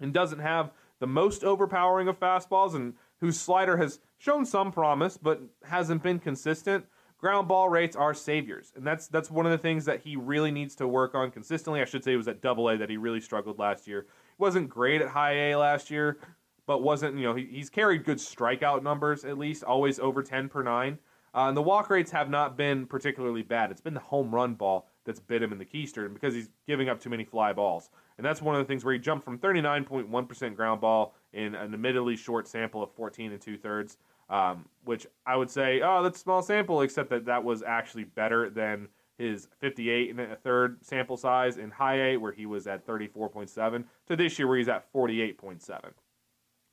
and 0.00 0.12
doesn't 0.12 0.40
have 0.40 0.72
the 0.98 1.06
most 1.06 1.44
overpowering 1.44 2.08
of 2.08 2.20
fastballs, 2.20 2.74
and 2.74 2.94
whose 3.20 3.40
slider 3.40 3.76
has 3.78 4.00
shown 4.18 4.44
some 4.44 4.70
promise 4.70 5.16
but 5.16 5.40
hasn't 5.64 6.02
been 6.02 6.18
consistent. 6.18 6.84
Ground 7.18 7.48
ball 7.48 7.68
rates 7.68 7.96
are 7.96 8.14
saviors, 8.14 8.72
and 8.74 8.86
that's 8.86 9.06
that's 9.08 9.30
one 9.30 9.44
of 9.44 9.52
the 9.52 9.58
things 9.58 9.84
that 9.84 10.00
he 10.00 10.16
really 10.16 10.50
needs 10.50 10.74
to 10.76 10.88
work 10.88 11.14
on 11.14 11.30
consistently. 11.30 11.80
I 11.82 11.84
should 11.84 12.02
say 12.02 12.14
it 12.14 12.16
was 12.16 12.28
at 12.28 12.40
Double 12.40 12.68
A 12.70 12.78
that 12.78 12.88
he 12.88 12.96
really 12.96 13.20
struggled 13.20 13.58
last 13.58 13.86
year. 13.86 14.06
He 14.36 14.42
wasn't 14.42 14.70
great 14.70 15.02
at 15.02 15.08
High 15.08 15.50
A 15.50 15.56
last 15.56 15.90
year, 15.90 16.18
but 16.66 16.82
wasn't 16.82 17.18
you 17.18 17.24
know 17.24 17.34
he, 17.34 17.44
he's 17.44 17.68
carried 17.68 18.04
good 18.04 18.16
strikeout 18.18 18.82
numbers 18.82 19.26
at 19.26 19.36
least, 19.36 19.64
always 19.64 19.98
over 19.98 20.22
ten 20.22 20.48
per 20.48 20.62
nine. 20.62 20.98
Uh, 21.34 21.46
and 21.48 21.56
the 21.56 21.62
walk 21.62 21.90
rates 21.90 22.10
have 22.10 22.28
not 22.28 22.56
been 22.56 22.86
particularly 22.86 23.42
bad. 23.42 23.70
It's 23.70 23.80
been 23.80 23.94
the 23.94 24.00
home 24.00 24.34
run 24.34 24.54
ball 24.54 24.88
that's 25.04 25.20
bit 25.20 25.42
him 25.42 25.52
in 25.52 25.58
the 25.58 25.64
keister 25.64 26.12
because 26.12 26.34
he's 26.34 26.50
giving 26.66 26.88
up 26.88 27.00
too 27.00 27.10
many 27.10 27.24
fly 27.24 27.52
balls. 27.52 27.90
And 28.18 28.24
that's 28.24 28.42
one 28.42 28.54
of 28.54 28.60
the 28.60 28.66
things 28.66 28.84
where 28.84 28.92
he 28.92 28.98
jumped 28.98 29.24
from 29.24 29.38
39.1% 29.38 30.56
ground 30.56 30.80
ball 30.80 31.14
in 31.32 31.54
an 31.54 31.72
admittedly 31.72 32.16
short 32.16 32.48
sample 32.48 32.82
of 32.82 32.92
14 32.92 33.32
and 33.32 33.40
two 33.40 33.56
thirds, 33.56 33.96
um, 34.28 34.66
which 34.84 35.06
I 35.24 35.36
would 35.36 35.50
say, 35.50 35.80
oh, 35.82 36.02
that's 36.02 36.18
a 36.18 36.20
small 36.20 36.42
sample, 36.42 36.82
except 36.82 37.10
that 37.10 37.24
that 37.26 37.44
was 37.44 37.62
actually 37.62 38.04
better 38.04 38.50
than 38.50 38.88
his 39.16 39.48
58 39.58 40.10
and 40.10 40.20
a 40.20 40.36
third 40.36 40.84
sample 40.84 41.16
size 41.16 41.58
in 41.58 41.70
high 41.70 42.12
A, 42.12 42.16
where 42.16 42.32
he 42.32 42.46
was 42.46 42.66
at 42.66 42.86
34.7, 42.86 43.84
to 44.08 44.16
this 44.16 44.38
year 44.38 44.48
where 44.48 44.58
he's 44.58 44.68
at 44.68 44.92
48.7. 44.92 45.92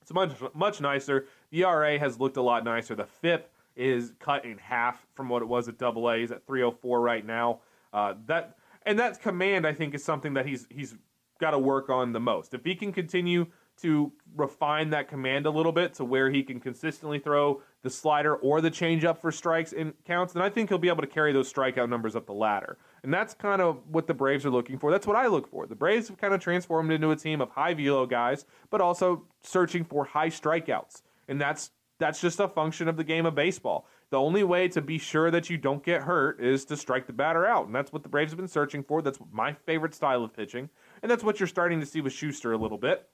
It's 0.02 0.14
much 0.14 0.32
much 0.54 0.80
nicer. 0.80 1.28
The 1.52 1.66
ERA 1.66 2.00
has 2.00 2.18
looked 2.18 2.38
a 2.38 2.42
lot 2.42 2.64
nicer. 2.64 2.96
The 2.96 3.06
FIP 3.06 3.52
is 3.78 4.14
cut 4.20 4.46
in 4.46 4.58
half 4.58 5.06
from 5.14 5.30
what 5.30 5.42
it 5.42 5.48
was 5.48 5.68
at 5.68 5.78
Double 5.78 6.10
A. 6.10 6.18
He's 6.20 6.32
at 6.32 6.46
304 6.46 7.00
right 7.00 7.26
now. 7.26 7.60
Uh, 7.94 8.16
that 8.26 8.58
and 8.86 9.00
that 9.00 9.22
command, 9.22 9.68
I 9.68 9.74
think, 9.74 9.94
is 9.94 10.04
something 10.04 10.34
that 10.34 10.46
he's 10.46 10.68
he's 10.70 10.96
got 11.40 11.52
to 11.52 11.60
work 11.60 11.90
on 11.90 12.14
the 12.14 12.20
most. 12.20 12.54
If 12.54 12.64
he 12.66 12.76
can 12.76 12.92
continue 12.92 13.48
to 13.82 14.12
refine 14.36 14.90
that 14.90 15.08
command 15.08 15.46
a 15.46 15.50
little 15.50 15.72
bit 15.72 15.94
to 15.94 16.04
where 16.04 16.30
he 16.32 16.42
can 16.42 16.60
consistently 16.60 17.20
throw 17.20 17.62
the 17.84 17.90
slider 17.90 18.36
or 18.38 18.60
the 18.60 18.72
changeup 18.72 19.20
for 19.20 19.32
strikes 19.32 19.72
and 19.72 19.94
counts, 20.04 20.34
then 20.34 20.42
I 20.42 20.50
think 20.50 20.70
he'll 20.70 20.80
be 20.80 20.88
able 20.88 21.02
to 21.02 21.08
carry 21.08 21.32
those 21.32 21.52
strikeout 21.52 21.88
numbers 21.88 22.16
up 22.16 22.26
the 22.26 22.34
ladder. 22.34 22.78
And 23.04 23.14
that's 23.14 23.36
kind 23.36 23.62
of 23.62 23.82
what 23.88 24.08
the 24.08 24.14
Braves 24.14 24.46
are 24.46 24.50
looking 24.50 24.80
for. 24.80 24.90
That's 24.90 25.06
what 25.06 25.16
I 25.16 25.28
look 25.28 25.48
for. 25.48 25.68
The 25.68 25.76
Braves 25.76 26.08
have 26.08 26.18
kind 26.18 26.34
of 26.34 26.40
transformed 26.40 26.92
into 26.92 27.12
a 27.12 27.16
team 27.16 27.40
of 27.40 27.52
high 27.52 27.76
velo 27.76 28.06
guys, 28.08 28.46
but 28.72 28.82
also 28.82 29.24
searching 29.44 29.84
for 29.84 30.06
high 30.06 30.30
strikeouts. 30.30 31.04
And 31.28 31.40
that's 31.40 31.72
that's 32.00 32.22
just 32.22 32.40
a 32.40 32.48
function 32.48 32.88
of 32.88 32.98
the 32.98 33.04
game 33.04 33.26
of 33.26 33.36
baseball. 33.36 33.88
The 34.10 34.20
only 34.20 34.44
way 34.44 34.68
to 34.70 34.82
be 34.82 34.98
sure 34.98 35.32
that 35.32 35.50
you 35.50 35.58
don't 35.58 35.84
get 35.84 36.04
hurt 36.04 36.40
is 36.40 36.64
to 36.66 36.78
strike 36.78 37.08
the 37.08 37.14
batter 37.14 37.46
out. 37.46 37.66
And 37.66 37.76
that's 37.76 37.92
what 37.92 38.04
the 38.04 38.10
Braves 38.10 38.32
have 38.32 38.38
been 38.38 38.48
searching 38.48 38.84
for. 38.84 39.02
That's 39.02 39.20
my 39.32 39.54
favorite 39.54 39.94
style 39.94 40.24
of 40.24 40.34
pitching. 40.34 40.70
And 41.02 41.12
that's 41.12 41.24
what 41.24 41.40
you're 41.40 41.48
starting 41.48 41.80
to 41.80 41.86
see 41.86 42.02
with 42.02 42.14
Schuster 42.14 42.54
a 42.54 42.58
little 42.58 42.78
bit. 42.78 43.10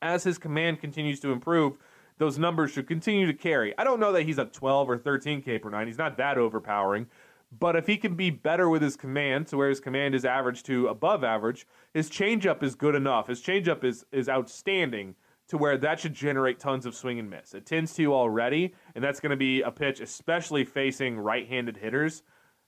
As 0.00 0.24
his 0.24 0.38
command 0.38 0.80
continues 0.80 1.20
to 1.20 1.32
improve, 1.32 1.78
those 2.18 2.38
numbers 2.38 2.70
should 2.70 2.86
continue 2.86 3.26
to 3.26 3.34
carry. 3.34 3.76
I 3.76 3.84
don't 3.84 4.00
know 4.00 4.12
that 4.12 4.22
he's 4.22 4.38
a 4.38 4.46
12 4.46 4.88
or 4.88 4.98
13 4.98 5.42
K 5.42 5.58
per 5.58 5.70
nine. 5.70 5.86
He's 5.86 5.98
not 5.98 6.16
that 6.16 6.38
overpowering. 6.38 7.06
But 7.58 7.76
if 7.76 7.86
he 7.86 7.96
can 7.96 8.14
be 8.14 8.30
better 8.30 8.68
with 8.68 8.82
his 8.82 8.96
command, 8.96 9.46
to 9.48 9.56
where 9.56 9.68
his 9.68 9.80
command 9.80 10.14
is 10.14 10.24
average 10.24 10.62
to 10.64 10.88
above 10.88 11.22
average, 11.24 11.66
his 11.94 12.10
changeup 12.10 12.62
is 12.62 12.74
good 12.74 12.94
enough. 12.94 13.28
His 13.28 13.42
changeup 13.42 13.84
is 13.84 14.04
is 14.12 14.28
outstanding 14.28 15.14
to 15.48 15.58
where 15.58 15.78
that 15.78 16.00
should 16.00 16.14
generate 16.14 16.58
tons 16.58 16.86
of 16.86 16.94
swing 16.94 17.18
and 17.18 17.30
miss. 17.30 17.54
It 17.54 17.66
tends 17.66 17.94
to 17.94 18.12
already, 18.12 18.74
and 18.94 19.02
that's 19.02 19.20
going 19.20 19.30
to 19.30 19.36
be 19.36 19.62
a 19.62 19.70
pitch, 19.70 20.00
especially 20.00 20.64
facing 20.64 21.18
right-handed 21.18 21.76
hitters. 21.76 22.22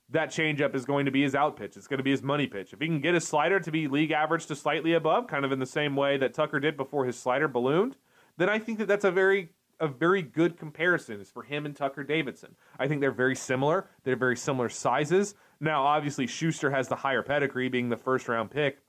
That 0.09 0.29
changeup 0.29 0.73
is 0.73 0.85
going 0.85 1.05
to 1.05 1.11
be 1.11 1.21
his 1.21 1.35
out 1.35 1.55
pitch. 1.55 1.77
It's 1.77 1.87
going 1.87 1.99
to 1.99 2.03
be 2.03 2.11
his 2.11 2.23
money 2.23 2.47
pitch. 2.47 2.73
If 2.73 2.79
he 2.79 2.87
can 2.87 3.01
get 3.01 3.13
his 3.13 3.27
slider 3.27 3.59
to 3.59 3.71
be 3.71 3.87
league 3.87 4.11
average 4.11 4.47
to 4.47 4.55
slightly 4.55 4.93
above, 4.93 5.27
kind 5.27 5.45
of 5.45 5.51
in 5.51 5.59
the 5.59 5.65
same 5.65 5.95
way 5.95 6.17
that 6.17 6.33
Tucker 6.33 6.59
did 6.59 6.77
before 6.77 7.05
his 7.05 7.19
slider 7.19 7.47
ballooned, 7.47 7.97
then 8.37 8.49
I 8.49 8.57
think 8.57 8.79
that 8.79 8.87
that's 8.87 9.05
a 9.05 9.11
very 9.11 9.49
a 9.79 9.87
very 9.87 10.21
good 10.21 10.57
comparison 10.57 11.21
is 11.21 11.31
for 11.31 11.43
him 11.43 11.65
and 11.65 11.75
Tucker 11.75 12.03
Davidson. 12.03 12.55
I 12.77 12.87
think 12.87 13.01
they're 13.01 13.11
very 13.11 13.35
similar. 13.35 13.87
They're 14.03 14.15
very 14.15 14.35
similar 14.35 14.69
sizes. 14.69 15.35
Now, 15.59 15.83
obviously, 15.83 16.27
Schuster 16.27 16.71
has 16.71 16.87
the 16.87 16.97
higher 16.97 17.23
pedigree, 17.23 17.69
being 17.69 17.89
the 17.89 17.97
first 17.97 18.27
round 18.27 18.51
pick. 18.51 18.79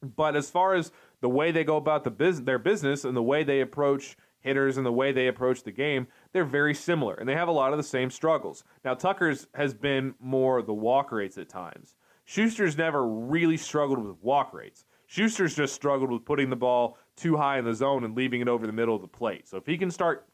But 0.00 0.36
as 0.36 0.50
far 0.50 0.74
as 0.74 0.92
the 1.22 1.30
way 1.30 1.50
they 1.50 1.64
go 1.64 1.76
about 1.76 2.04
the 2.04 2.10
bus- 2.10 2.40
their 2.40 2.58
business 2.58 3.04
and 3.04 3.16
the 3.16 3.22
way 3.22 3.42
they 3.42 3.62
approach 3.62 4.16
hitters 4.40 4.76
and 4.76 4.84
the 4.84 4.92
way 4.92 5.12
they 5.12 5.28
approach 5.28 5.62
the 5.62 5.70
game, 5.70 6.08
they're 6.32 6.44
very 6.44 6.74
similar, 6.74 7.14
and 7.14 7.28
they 7.28 7.34
have 7.34 7.48
a 7.48 7.52
lot 7.52 7.72
of 7.72 7.78
the 7.78 7.82
same 7.82 8.10
struggles. 8.10 8.64
Now, 8.84 8.94
Tucker's 8.94 9.46
has 9.54 9.72
been 9.72 10.14
more 10.20 10.60
the 10.62 10.74
walk 10.74 11.12
rates 11.12 11.38
at 11.38 11.48
times. 11.48 11.94
Schuster's 12.24 12.76
never 12.76 13.06
really 13.06 13.56
struggled 13.56 14.04
with 14.04 14.16
walk 14.20 14.52
rates. 14.52 14.84
Schuster's 15.06 15.54
just 15.54 15.74
struggled 15.74 16.10
with 16.10 16.24
putting 16.24 16.50
the 16.50 16.56
ball 16.56 16.98
too 17.16 17.36
high 17.36 17.58
in 17.58 17.64
the 17.64 17.74
zone 17.74 18.04
and 18.04 18.16
leaving 18.16 18.40
it 18.40 18.48
over 18.48 18.66
the 18.66 18.72
middle 18.72 18.96
of 18.96 19.02
the 19.02 19.08
plate. 19.08 19.46
So 19.48 19.56
if 19.56 19.66
he 19.66 19.78
can 19.78 19.90
start 19.90 20.26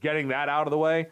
getting 0.00 0.28
that 0.28 0.48
out 0.48 0.66
of 0.66 0.70
the 0.70 0.78
way, 0.78 1.08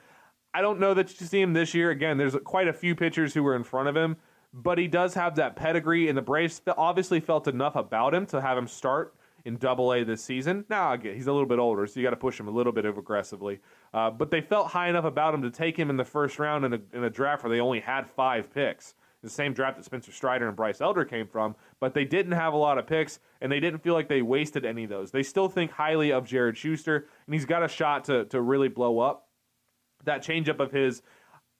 I 0.52 0.60
don't 0.60 0.80
know 0.80 0.92
that 0.92 1.18
you 1.20 1.26
see 1.26 1.40
him 1.40 1.54
this 1.54 1.72
year. 1.72 1.90
Again, 1.90 2.18
there's 2.18 2.36
quite 2.44 2.68
a 2.68 2.72
few 2.72 2.94
pitchers 2.94 3.32
who 3.32 3.42
were 3.42 3.56
in 3.56 3.64
front 3.64 3.88
of 3.88 3.96
him, 3.96 4.16
but 4.52 4.76
he 4.76 4.88
does 4.88 5.14
have 5.14 5.36
that 5.36 5.56
pedigree, 5.56 6.08
and 6.08 6.18
the 6.18 6.22
Braves 6.22 6.60
obviously 6.76 7.20
felt 7.20 7.48
enough 7.48 7.76
about 7.76 8.12
him 8.12 8.26
to 8.26 8.40
have 8.40 8.58
him 8.58 8.66
start 8.66 9.14
in 9.44 9.56
Double 9.56 9.92
A 9.92 10.04
this 10.04 10.22
season. 10.22 10.64
Now, 10.68 10.92
again, 10.92 11.14
he's 11.14 11.26
a 11.26 11.32
little 11.32 11.48
bit 11.48 11.58
older, 11.58 11.86
so 11.86 11.98
you 11.98 12.06
got 12.06 12.10
to 12.10 12.16
push 12.16 12.38
him 12.38 12.48
a 12.48 12.50
little 12.52 12.72
bit 12.72 12.84
aggressively. 12.84 13.60
Uh, 13.92 14.10
but 14.10 14.30
they 14.30 14.40
felt 14.40 14.68
high 14.68 14.88
enough 14.88 15.04
about 15.04 15.34
him 15.34 15.42
to 15.42 15.50
take 15.50 15.78
him 15.78 15.90
in 15.90 15.96
the 15.96 16.04
first 16.04 16.38
round 16.38 16.64
in 16.64 16.72
a, 16.74 16.80
in 16.92 17.04
a 17.04 17.10
draft 17.10 17.42
where 17.42 17.50
they 17.50 17.60
only 17.60 17.80
had 17.80 18.08
five 18.08 18.52
picks 18.52 18.94
the 19.22 19.30
same 19.30 19.52
draft 19.52 19.76
that 19.76 19.84
Spencer 19.84 20.12
Strider 20.12 20.48
and 20.48 20.56
Bryce 20.56 20.80
Elder 20.80 21.04
came 21.04 21.26
from, 21.26 21.54
but 21.80 21.94
they 21.94 22.04
didn't 22.04 22.32
have 22.32 22.52
a 22.52 22.56
lot 22.56 22.76
of 22.76 22.86
picks, 22.86 23.20
and 23.40 23.50
they 23.50 23.60
didn't 23.60 23.82
feel 23.82 23.94
like 23.94 24.08
they 24.08 24.20
wasted 24.20 24.64
any 24.64 24.84
of 24.84 24.90
those. 24.90 25.10
They 25.10 25.22
still 25.22 25.48
think 25.48 25.70
highly 25.70 26.12
of 26.12 26.26
Jared 26.26 26.56
Schuster, 26.56 27.06
and 27.26 27.34
he's 27.34 27.44
got 27.44 27.62
a 27.62 27.68
shot 27.68 28.04
to, 28.04 28.24
to 28.26 28.40
really 28.40 28.68
blow 28.68 28.98
up. 28.98 29.28
That 30.04 30.24
changeup 30.24 30.58
of 30.58 30.72
his, 30.72 31.02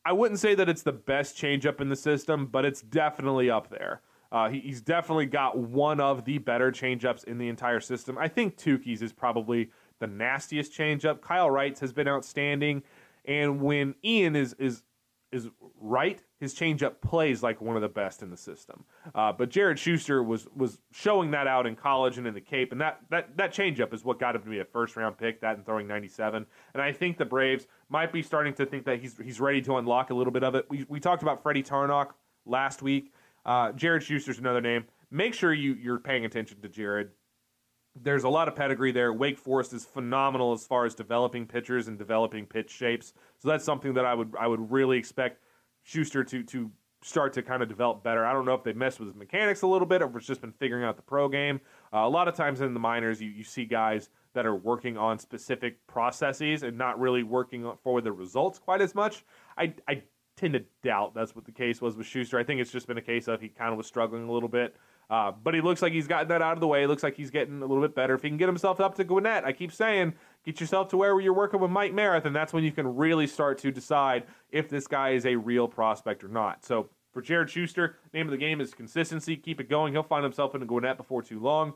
I 0.05 0.13
wouldn't 0.13 0.41
say 0.41 0.57
that 0.57 0.69
it's 0.69 0.83
the 0.83 0.93
best 0.93 1.37
changeup 1.37 1.81
in 1.81 1.89
the 1.89 1.97
system, 1.97 2.47
but 2.47 2.65
it's 2.65 2.83
definitely 2.83 3.49
up 3.49 3.71
there. 3.71 4.03
Uh, 4.33 4.49
he, 4.49 4.61
he's 4.61 4.81
definitely 4.81 5.27
got 5.27 5.59
one 5.59 6.01
of 6.01 6.25
the 6.25 6.39
better 6.39 6.73
changeups 6.73 7.25
in 7.25 7.37
the 7.37 7.49
entire 7.49 7.81
system. 7.81 8.17
I 8.17 8.29
think 8.29 8.57
Tukey's 8.57 9.03
is 9.03 9.13
probably 9.13 9.71
the 10.01 10.07
nastiest 10.07 10.73
changeup. 10.73 11.21
Kyle 11.21 11.51
Wright's 11.51 11.81
has 11.81 11.93
been 11.93 12.09
outstanding, 12.09 12.83
and 13.27 13.61
when 13.61 13.95
Ian 14.03 14.35
is 14.35 14.55
is 14.59 14.83
is 15.33 15.49
right, 15.81 16.23
his 16.41 16.55
changeup 16.55 17.01
plays 17.01 17.43
like 17.43 17.61
one 17.61 17.77
of 17.77 17.83
the 17.83 17.89
best 17.89 18.23
in 18.23 18.31
the 18.31 18.37
system. 18.37 18.85
Uh, 19.15 19.33
but 19.33 19.51
Jared 19.51 19.79
Schuster 19.79 20.23
was 20.23 20.47
was 20.57 20.79
showing 20.93 21.31
that 21.33 21.47
out 21.47 21.67
in 21.67 21.77
college 21.77 22.17
and 22.17 22.27
in 22.27 22.33
the 22.33 22.41
Cape, 22.41 22.73
and 22.73 22.81
that 22.81 23.01
that 23.11 23.37
that 23.37 23.53
changeup 23.53 23.93
is 23.93 24.03
what 24.03 24.19
got 24.19 24.35
him 24.35 24.43
to 24.43 24.51
be 24.51 24.61
a 24.61 24.65
first 24.65 24.97
round 24.97 25.19
pick. 25.19 25.43
That 25.43 25.57
and 25.57 25.67
throwing 25.67 25.87
97, 25.87 26.47
and 26.73 26.83
I 26.83 26.93
think 26.93 27.19
the 27.19 27.27
Braves 27.27 27.67
might 27.91 28.13
be 28.13 28.23
starting 28.23 28.55
to 28.55 28.65
think 28.65 28.87
that 28.87 29.01
he's 29.01 29.17
he's 29.23 29.41
ready 29.41 29.61
to 29.63 29.77
unlock 29.77 30.09
a 30.09 30.15
little 30.15 30.33
bit 30.33 30.43
of 30.43 30.55
it. 30.55 30.67
We 30.71 30.87
we 30.89 31.01
talked 31.01 31.23
about 31.23 31.43
Freddie 31.43 31.63
Tarnok 31.63 32.13
last 32.47 32.81
week. 32.81 33.13
Uh, 33.45 33.73
Jared 33.73 34.03
Schuster's 34.03 34.39
another 34.39 34.61
name. 34.61 34.85
Make 35.11 35.35
sure 35.35 35.53
you 35.53 35.75
you're 35.75 35.99
paying 35.99 36.25
attention 36.25 36.61
to 36.63 36.69
Jared. 36.69 37.11
There's 37.95 38.25
a 38.25 38.29
lot 38.29 38.49
of 38.49 38.57
pedigree 38.57 38.93
there. 38.93 39.13
Wake 39.13 39.39
Forest 39.39 39.75
is 39.75 39.85
phenomenal 39.85 40.53
as 40.53 40.65
far 40.65 40.87
as 40.87 40.95
developing 40.95 41.47
pitchers 41.47 41.89
and 41.89 41.99
developing 41.99 42.47
pitch 42.47 42.71
shapes. 42.71 43.13
So 43.39 43.49
that's 43.49 43.65
something 43.65 43.95
that 43.95 44.05
I 44.05 44.15
would 44.15 44.35
I 44.39 44.47
would 44.47 44.71
really 44.71 44.99
expect 44.99 45.43
Schuster 45.83 46.25
to 46.25 46.43
to 46.45 46.71
start 47.03 47.33
to 47.33 47.43
kind 47.43 47.63
of 47.63 47.69
develop 47.69 48.03
better. 48.03 48.25
I 48.25 48.33
don't 48.33 48.45
know 48.45 48.55
if 48.55 48.63
they 48.63 48.73
messed 48.73 49.01
with 49.01 49.09
his 49.09 49.17
mechanics 49.17 49.63
a 49.63 49.67
little 49.67 49.87
bit 49.87 50.03
or 50.03 50.09
if 50.09 50.17
it's 50.17 50.27
just 50.27 50.41
been 50.41 50.53
figuring 50.53 50.85
out 50.85 50.97
the 50.97 51.03
pro 51.03 51.29
game. 51.29 51.61
Uh, 51.93 51.99
a 51.99 52.09
lot 52.09 52.29
of 52.29 52.35
times 52.37 52.61
in 52.61 52.73
the 52.75 52.81
minors, 52.81 53.21
you, 53.21 53.29
you 53.29 53.45
see 53.45 53.65
guys 53.65 54.09
that 54.35 54.47
are 54.47 54.55
working 54.55 54.97
on 54.97 55.19
specific 55.19 55.85
processes 55.87 56.63
and 56.63 56.79
not 56.79 56.99
really 56.99 57.23
working 57.23 57.71
for 57.83 58.01
the 58.01 58.13
results 58.13 58.59
quite 58.59 58.81
as 58.81 58.95
much. 58.95 59.25
I, 59.59 59.75
I 59.89 60.03
tend 60.43 60.55
to 60.55 60.65
doubt 60.83 61.15
that's 61.15 61.37
what 61.37 61.45
the 61.45 61.53
case 61.53 61.81
was 61.81 61.97
with 61.97 62.05
Schuster. 62.05 62.37
I 62.37 62.43
think 62.43 62.61
it's 62.61 62.73
just 62.73 62.89
been 62.89 62.99
a 62.99 63.03
case 63.03 63.29
of 63.29 63.41
he 63.41 63.49
kind 63.49 63.71
of 63.71 63.77
was 63.77 63.87
struggling 63.87 64.29
a 64.29 64.33
little 64.33 64.49
bit. 64.49 64.75
Uh, 65.09 65.31
but 65.31 65.55
he 65.55 65.61
looks 65.61 65.83
like 65.83 65.93
he's 65.93 66.09
gotten 66.09 66.27
that 66.29 66.43
out 66.43 66.55
of 66.55 66.61
the 66.61 66.67
way. 66.67 66.85
Looks 66.87 67.05
like 67.05 67.15
he's 67.15 67.31
getting 67.31 67.63
a 67.63 67.67
little 67.67 67.83
bit 67.83 67.95
better. 67.95 68.15
If 68.15 68.23
he 68.23 68.29
can 68.29 68.39
get 68.39 68.49
himself 68.49 68.81
up 68.81 68.97
to 68.97 69.05
Gwinnett, 69.05 69.45
I 69.45 69.53
keep 69.53 69.71
saying, 69.71 70.15
get 70.45 70.61
yourself 70.61 70.89
to 70.89 70.97
where 70.97 71.21
you're 71.21 71.33
working 71.33 71.61
with 71.61 71.71
Mike 71.71 71.93
Maroth, 71.93 72.25
and 72.25 72.35
that's 72.35 72.53
when 72.53 72.65
you 72.65 72.73
can 72.73 72.97
really 72.97 73.29
start 73.29 73.59
to 73.59 73.71
decide 73.71 74.25
if 74.51 74.69
this 74.69 74.89
guy 74.89 75.11
is 75.11 75.27
a 75.27 75.37
real 75.37 75.69
prospect 75.69 76.25
or 76.25 76.29
not. 76.29 76.65
So 76.65 76.89
for 77.13 77.23
Jared 77.23 77.51
Schuster, 77.51 77.99
name 78.13 78.27
of 78.27 78.33
the 78.33 78.39
game 78.39 78.61
is 78.61 78.75
consistency. 78.75 79.37
Keep 79.37 79.61
it 79.61 79.69
going. 79.69 79.93
He'll 79.93 80.03
find 80.03 80.25
himself 80.25 80.57
in 80.57 80.67
Gwinnett 80.67 80.97
before 80.97 81.23
too 81.23 81.39
long. 81.39 81.75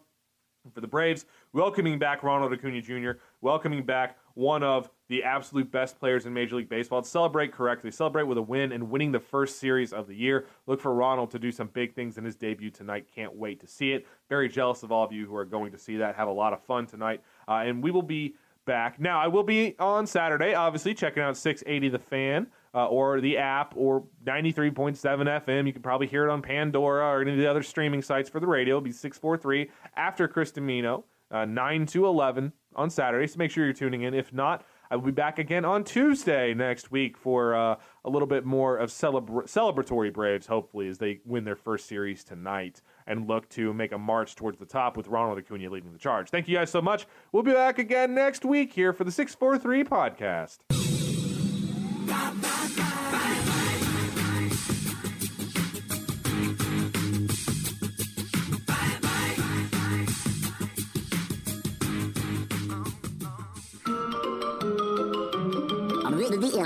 For 0.75 0.81
the 0.81 0.89
Braves, 0.89 1.27
welcoming 1.53 1.97
back 1.97 2.25
Ronald 2.25 2.53
Acuna 2.53 2.81
Jr., 2.81 3.21
welcoming 3.41 3.85
back 3.85 4.19
one 4.35 4.65
of 4.65 4.91
the 5.09 5.23
absolute 5.23 5.71
best 5.71 5.99
players 5.99 6.27
in 6.27 6.33
Major 6.33 6.57
League 6.57 6.69
Baseball. 6.69 7.03
Celebrate 7.03 7.53
correctly. 7.53 7.91
Celebrate 7.91 8.25
with 8.25 8.39
a 8.39 8.43
win 8.43 8.73
and 8.73 8.91
winning 8.91 9.13
the 9.13 9.21
first 9.21 9.59
series 9.59 9.93
of 9.93 10.09
the 10.09 10.15
year. 10.15 10.47
Look 10.67 10.81
for 10.81 10.93
Ronald 10.93 11.31
to 11.33 11.39
do 11.39 11.53
some 11.53 11.69
big 11.69 11.95
things 11.95 12.19
in 12.19 12.25
his 12.25 12.37
debut 12.37 12.71
tonight. 12.71 13.07
Can't 13.15 13.35
wait 13.35 13.61
to 13.61 13.67
see 13.67 13.93
it. 13.93 14.07
Very 14.29 14.49
jealous 14.49 14.83
of 14.83 14.91
all 14.91 15.05
of 15.05 15.13
you 15.13 15.27
who 15.27 15.37
are 15.37 15.45
going 15.45 15.73
to 15.73 15.79
see 15.79 15.97
that. 15.99 16.17
Have 16.17 16.29
a 16.29 16.33
lot 16.33 16.53
of 16.53 16.63
fun 16.63 16.87
tonight. 16.87 17.23
Uh, 17.47 17.63
and 17.65 17.83
we 17.83 17.91
will 17.91 18.03
be 18.03 18.35
back. 18.65 18.99
Now, 18.99 19.21
I 19.21 19.29
will 19.29 19.45
be 19.45 19.77
on 19.79 20.07
Saturday, 20.07 20.55
obviously, 20.55 20.93
checking 20.93 21.23
out 21.23 21.37
680 21.37 21.89
The 21.89 21.99
Fan. 21.99 22.47
Uh, 22.75 22.85
or 22.89 23.23
the 23.23 23.39
app, 23.39 23.73
or 23.75 24.05
93.7 24.27 24.99
FM. 25.01 25.67
You 25.67 25.73
can 25.73 25.81
probably 25.81 26.07
hear 26.07 26.29
it 26.29 26.31
on 26.31 26.43
Pandora 26.43 27.07
or 27.07 27.23
any 27.23 27.31
of 27.31 27.39
the 27.39 27.47
other 27.47 27.63
streaming 27.63 28.03
sites 28.03 28.29
for 28.29 28.39
the 28.39 28.47
radio. 28.47 28.75
It'll 28.75 28.83
be 28.83 28.93
643 28.93 29.71
after 29.97 30.29
Chris 30.29 30.53
Dimino, 30.53 31.05
uh, 31.31 31.47
9 31.47 31.87
to 31.87 32.05
11 32.05 32.53
on 32.75 32.91
Saturday. 32.91 33.27
So 33.29 33.39
make 33.39 33.51
sure 33.51 33.65
you're 33.65 33.73
tuning 33.73 34.03
in. 34.03 34.13
If 34.13 34.31
not, 34.31 34.63
I 34.91 34.97
will 34.97 35.05
be 35.05 35.13
back 35.13 35.39
again 35.39 35.65
on 35.65 35.85
Tuesday 35.85 36.55
next 36.55 36.91
week 36.91 37.17
for 37.17 37.55
uh, 37.55 37.77
a 38.05 38.11
little 38.11 38.29
bit 38.29 38.45
more 38.45 38.77
of 38.77 38.91
celebra- 38.91 39.45
celebratory 39.45 40.13
Braves, 40.13 40.47
hopefully, 40.47 40.89
as 40.89 40.99
they 40.99 41.21
win 41.25 41.45
their 41.45 41.57
first 41.57 41.87
series 41.87 42.25
tonight 42.25 42.83
and 43.07 43.29
look 43.29 43.49
to 43.51 43.73
make 43.73 43.93
a 43.93 43.99
march 43.99 44.37
towards 44.37 44.59
the 44.59 44.67
top 44.67 44.97
with 44.97 45.09
Ronald 45.09 45.39
Acuna 45.39 45.71
leading 45.71 45.93
the 45.93 45.99
charge. 45.99 46.31
Thank 46.31 46.49
you 46.49 46.57
guys 46.57 46.71
so 46.71 46.81
much. 46.81 47.07
We'll 47.33 47.43
be 47.43 47.53
back 47.53 47.79
again 47.79 48.15
next 48.15 48.45
week 48.45 48.73
here 48.73 48.93
for 48.93 49.05
the 49.05 49.13
643 49.13 49.85
podcast. 49.85 50.86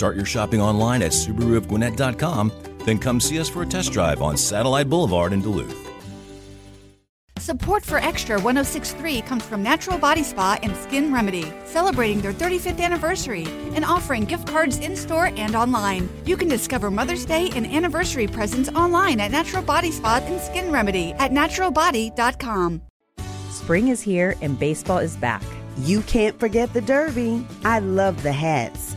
Start 0.00 0.16
your 0.16 0.24
shopping 0.24 0.62
online 0.62 1.02
at 1.02 1.12
SubaruofGwinnett.com, 1.12 2.50
then 2.86 2.98
come 2.98 3.20
see 3.20 3.38
us 3.38 3.50
for 3.50 3.60
a 3.60 3.66
test 3.66 3.92
drive 3.92 4.22
on 4.22 4.34
Satellite 4.34 4.88
Boulevard 4.88 5.34
in 5.34 5.42
Duluth. 5.42 5.76
Support 7.36 7.84
for 7.84 7.98
Extra 7.98 8.40
1063 8.40 9.20
comes 9.20 9.44
from 9.44 9.62
Natural 9.62 9.98
Body 9.98 10.22
Spa 10.22 10.58
and 10.62 10.74
Skin 10.74 11.12
Remedy, 11.12 11.52
celebrating 11.66 12.22
their 12.22 12.32
35th 12.32 12.80
anniversary 12.80 13.44
and 13.74 13.84
offering 13.84 14.24
gift 14.24 14.48
cards 14.48 14.78
in 14.78 14.96
store 14.96 15.26
and 15.36 15.54
online. 15.54 16.08
You 16.24 16.38
can 16.38 16.48
discover 16.48 16.90
Mother's 16.90 17.26
Day 17.26 17.50
and 17.54 17.66
anniversary 17.66 18.26
presents 18.26 18.70
online 18.70 19.20
at 19.20 19.30
Natural 19.30 19.62
Body 19.62 19.90
Spa 19.90 20.22
and 20.24 20.40
Skin 20.40 20.72
Remedy 20.72 21.12
at 21.18 21.30
naturalbody.com. 21.30 22.80
Spring 23.50 23.88
is 23.88 24.00
here 24.00 24.34
and 24.40 24.58
baseball 24.58 24.96
is 24.96 25.18
back. 25.18 25.42
You 25.80 26.00
can't 26.00 26.40
forget 26.40 26.72
the 26.72 26.80
Derby. 26.80 27.46
I 27.64 27.80
love 27.80 28.22
the 28.22 28.32
hats. 28.32 28.96